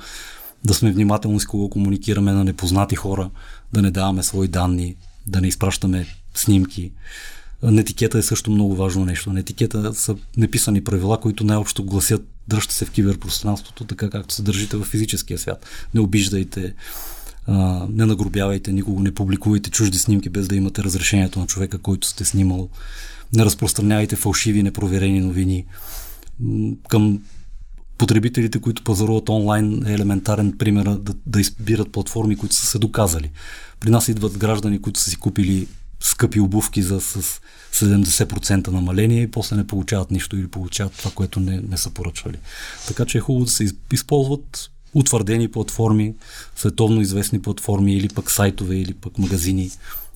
да 0.64 0.75
сме 0.75 0.92
внимателни 0.92 1.40
с 1.40 1.47
кого 1.47 1.68
комуникираме 1.68 2.33
на 2.33 2.44
непознати 2.44 2.97
хора, 2.97 3.31
да 3.73 3.83
не 3.83 3.90
даваме 3.90 4.23
свои 4.23 4.49
данни, 4.49 4.97
да 5.27 5.40
не 5.40 5.49
изпращаме 5.49 6.07
снимки. 6.35 6.92
На 7.62 7.81
етикета 7.81 8.18
е 8.18 8.23
също 8.23 8.51
много 8.51 8.77
важно 8.77 9.05
нещо. 9.05 9.33
На 9.33 9.40
етикета 9.40 9.94
са 9.94 10.16
неписани 10.37 10.85
правила, 10.85 11.20
които 11.20 11.44
най-общо 11.44 11.85
гласят 11.85 12.29
дръжте 12.49 12.75
се 12.75 12.85
в 12.85 12.90
киберпространството, 12.90 13.85
така 13.85 14.11
както 14.11 14.35
се 14.35 14.42
държите 14.42 14.77
в 14.77 14.85
физическия 14.85 15.38
свят. 15.38 15.66
Не 15.94 16.01
обиждайте, 16.01 16.75
не 17.88 18.07
нагробявайте 18.07 18.73
никого, 18.73 19.03
не 19.03 19.14
публикувайте 19.14 19.70
чужди 19.70 19.99
снимки 19.99 20.29
без 20.29 20.49
да 20.49 20.57
имате 20.57 20.83
разрешението 20.83 21.38
на 21.38 21.47
човека, 21.47 21.79
който 21.79 22.09
сте 22.09 22.25
снимал. 22.25 22.68
Не 23.35 23.44
разпространявайте 23.44 24.16
фалшиви, 24.16 24.62
непроверени 24.62 25.20
новини. 25.20 25.64
Към 26.88 27.20
потребителите, 27.99 28.61
които 28.61 28.85
пазаруват 28.85 29.29
онлайн, 29.29 29.87
е 29.87 29.92
елементарен 29.92 30.59
пример 30.59 30.85
да, 30.85 31.14
да 31.27 31.40
избират 31.40 31.92
платформи, 31.92 32.37
които 32.37 32.55
са 32.55 32.66
се 32.66 32.79
доказали. 32.79 33.31
При 33.81 33.90
нас 33.90 34.09
идват 34.09 34.38
граждани, 34.38 34.83
които 34.83 35.01
са 35.01 35.11
си 35.11 35.16
купили 35.16 35.66
скъпи 36.01 36.40
обувки 36.40 36.83
за 36.83 37.01
с 37.01 37.40
70% 37.73 38.68
намаление 38.68 39.23
и 39.23 39.31
после 39.31 39.57
не 39.57 39.66
получават 39.66 40.11
нищо 40.11 40.37
или 40.37 40.49
получават 40.49 40.92
това, 40.92 41.11
което 41.11 41.40
не, 41.40 41.61
не 41.70 41.77
са 41.77 41.90
поръчвали. 41.90 42.38
Така 42.87 43.05
че 43.05 43.18
е 43.18 43.20
хубаво 43.20 43.44
да 43.44 43.51
се 43.51 43.66
използват 43.92 44.70
утвърдени 44.94 45.49
платформи, 45.49 46.14
световно 46.57 47.01
известни 47.01 47.42
платформи 47.42 47.94
или 47.94 48.09
пък 48.09 48.31
сайтове 48.31 48.77
или 48.77 48.94
пък 48.94 49.18
магазини, 49.18 49.70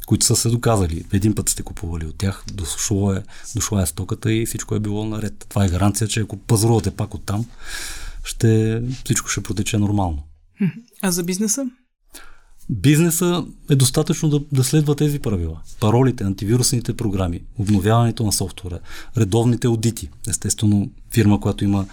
които 0.09 0.27
са 0.27 0.37
се 0.37 0.49
доказали. 0.49 1.05
Един 1.13 1.35
път 1.35 1.49
сте 1.49 1.63
купували 1.63 2.07
от 2.07 2.19
тях, 2.19 2.45
дошло 2.53 3.13
е, 3.13 3.23
дошла 3.55 3.83
е 3.83 3.87
стоката 3.87 4.33
и 4.33 4.47
всичко 4.47 4.75
е 4.75 4.81
било 4.81 5.05
наред. 5.05 5.47
Това 5.49 5.65
е 5.65 5.69
гаранция, 5.69 6.09
че 6.09 6.21
ако 6.21 6.37
пазарувате 6.37 6.91
пак 6.91 7.15
от 7.15 7.25
там, 7.27 7.47
ще, 8.25 8.83
всичко 9.05 9.29
ще 9.29 9.43
протече 9.43 9.79
нормално. 9.79 10.23
А 11.03 11.11
за 11.11 11.25
бизнеса? 11.25 11.67
Бизнеса 12.71 13.45
е 13.71 13.77
достатъчно 13.77 14.29
да, 14.29 14.41
да 14.53 14.65
следва 14.65 14.97
тези 14.97 15.19
правила. 15.19 15.61
Паролите, 15.81 16.25
антивирусните 16.25 16.97
програми, 16.97 17.41
обновяването 17.59 18.27
на 18.27 18.33
софтуера, 18.33 18.79
редовните 19.17 19.67
аудити. 19.67 20.11
Естествено, 20.29 20.91
фирма, 21.13 21.41
която 21.41 21.65
има 21.65 21.87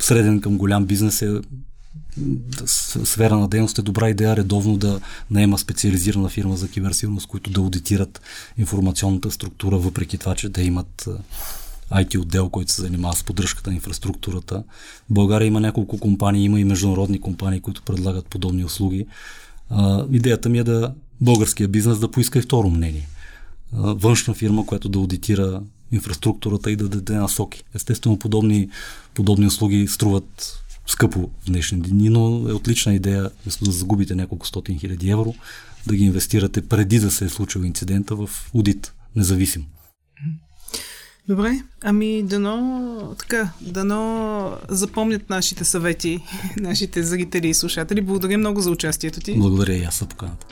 среден 0.00 0.40
към 0.40 0.58
голям 0.58 0.86
бизнес 0.86 1.22
е 1.22 1.40
сфера 3.04 3.36
на 3.36 3.48
дейност 3.48 3.78
е 3.78 3.82
добра 3.82 4.10
идея 4.10 4.36
редовно 4.36 4.76
да 4.76 5.00
наема 5.30 5.58
специализирана 5.58 6.28
фирма 6.28 6.56
за 6.56 6.68
киберсигурност, 6.68 7.26
които 7.26 7.50
да 7.50 7.60
аудитират 7.60 8.20
информационната 8.58 9.30
структура, 9.30 9.78
въпреки 9.78 10.18
това, 10.18 10.34
че 10.34 10.48
да 10.48 10.62
имат 10.62 11.08
IT 11.92 12.18
отдел, 12.18 12.48
който 12.48 12.72
се 12.72 12.82
занимава 12.82 13.16
с 13.16 13.22
поддръжката 13.22 13.70
на 13.70 13.76
инфраструктурата. 13.76 14.64
В 15.10 15.12
България 15.12 15.46
има 15.46 15.60
няколко 15.60 15.98
компании, 15.98 16.44
има 16.44 16.60
и 16.60 16.64
международни 16.64 17.20
компании, 17.20 17.60
които 17.60 17.82
предлагат 17.82 18.26
подобни 18.26 18.64
услуги. 18.64 19.06
Идеята 20.12 20.48
ми 20.48 20.58
е 20.58 20.64
да 20.64 20.94
българския 21.20 21.68
бизнес 21.68 21.98
да 21.98 22.10
поиска 22.10 22.38
и 22.38 22.42
второ 22.42 22.70
мнение. 22.70 23.08
Външна 23.72 24.34
фирма, 24.34 24.66
която 24.66 24.88
да 24.88 24.98
аудитира 24.98 25.62
инфраструктурата 25.92 26.70
и 26.70 26.76
да 26.76 26.88
даде 26.88 27.14
насоки. 27.14 27.64
Естествено, 27.74 28.18
подобни, 28.18 28.68
подобни 29.14 29.46
услуги 29.46 29.88
струват 29.88 30.61
скъпо 30.92 31.30
в 31.40 31.46
днешни 31.46 31.80
дни, 31.80 32.08
но 32.08 32.48
е 32.48 32.52
отлична 32.52 32.94
идея, 32.94 33.30
вместо 33.42 33.64
да 33.64 33.70
загубите 33.70 34.14
няколко 34.14 34.46
стотин 34.46 34.78
хиляди 34.78 35.10
евро, 35.10 35.34
да 35.86 35.96
ги 35.96 36.04
инвестирате 36.04 36.62
преди 36.62 36.98
да 36.98 37.10
се 37.10 37.24
е 37.24 37.28
случил 37.28 37.60
инцидента 37.60 38.16
в 38.16 38.28
аудит, 38.54 38.92
независим. 39.16 39.64
Добре, 41.28 41.62
ами 41.82 42.22
дано, 42.22 43.14
така, 43.18 43.52
дано 43.60 44.56
запомнят 44.68 45.30
нашите 45.30 45.64
съвети, 45.64 46.20
нашите 46.56 47.02
зрители 47.02 47.48
и 47.48 47.54
слушатели. 47.54 48.00
Благодаря 48.00 48.38
много 48.38 48.60
за 48.60 48.70
участието 48.70 49.20
ти. 49.20 49.34
Благодаря 49.34 49.74
и 49.74 49.84
аз 49.84 49.98
за 49.98 50.06
поканата. 50.06 50.46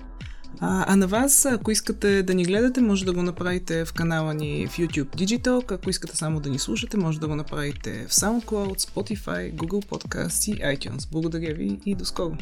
А, 0.62 0.92
а 0.92 0.96
на 0.96 1.06
вас, 1.06 1.46
ако 1.46 1.70
искате 1.70 2.22
да 2.22 2.34
ни 2.34 2.44
гледате, 2.44 2.80
може 2.80 3.04
да 3.04 3.12
го 3.12 3.22
направите 3.22 3.84
в 3.84 3.92
канала 3.92 4.34
ни 4.34 4.66
в 4.66 4.76
YouTube 4.76 5.16
Digital. 5.16 5.72
Ако 5.72 5.90
искате 5.90 6.16
само 6.16 6.40
да 6.40 6.50
ни 6.50 6.58
слушате, 6.58 6.96
може 6.96 7.20
да 7.20 7.28
го 7.28 7.34
направите 7.34 8.06
в 8.08 8.12
SoundCloud, 8.12 8.80
Spotify, 8.80 9.54
Google 9.54 9.86
Podcasts 9.86 10.52
и 10.52 10.76
iTunes. 10.76 11.12
Благодаря 11.12 11.54
ви 11.54 11.78
и 11.86 11.94
до 11.94 12.04
скоро! 12.04 12.36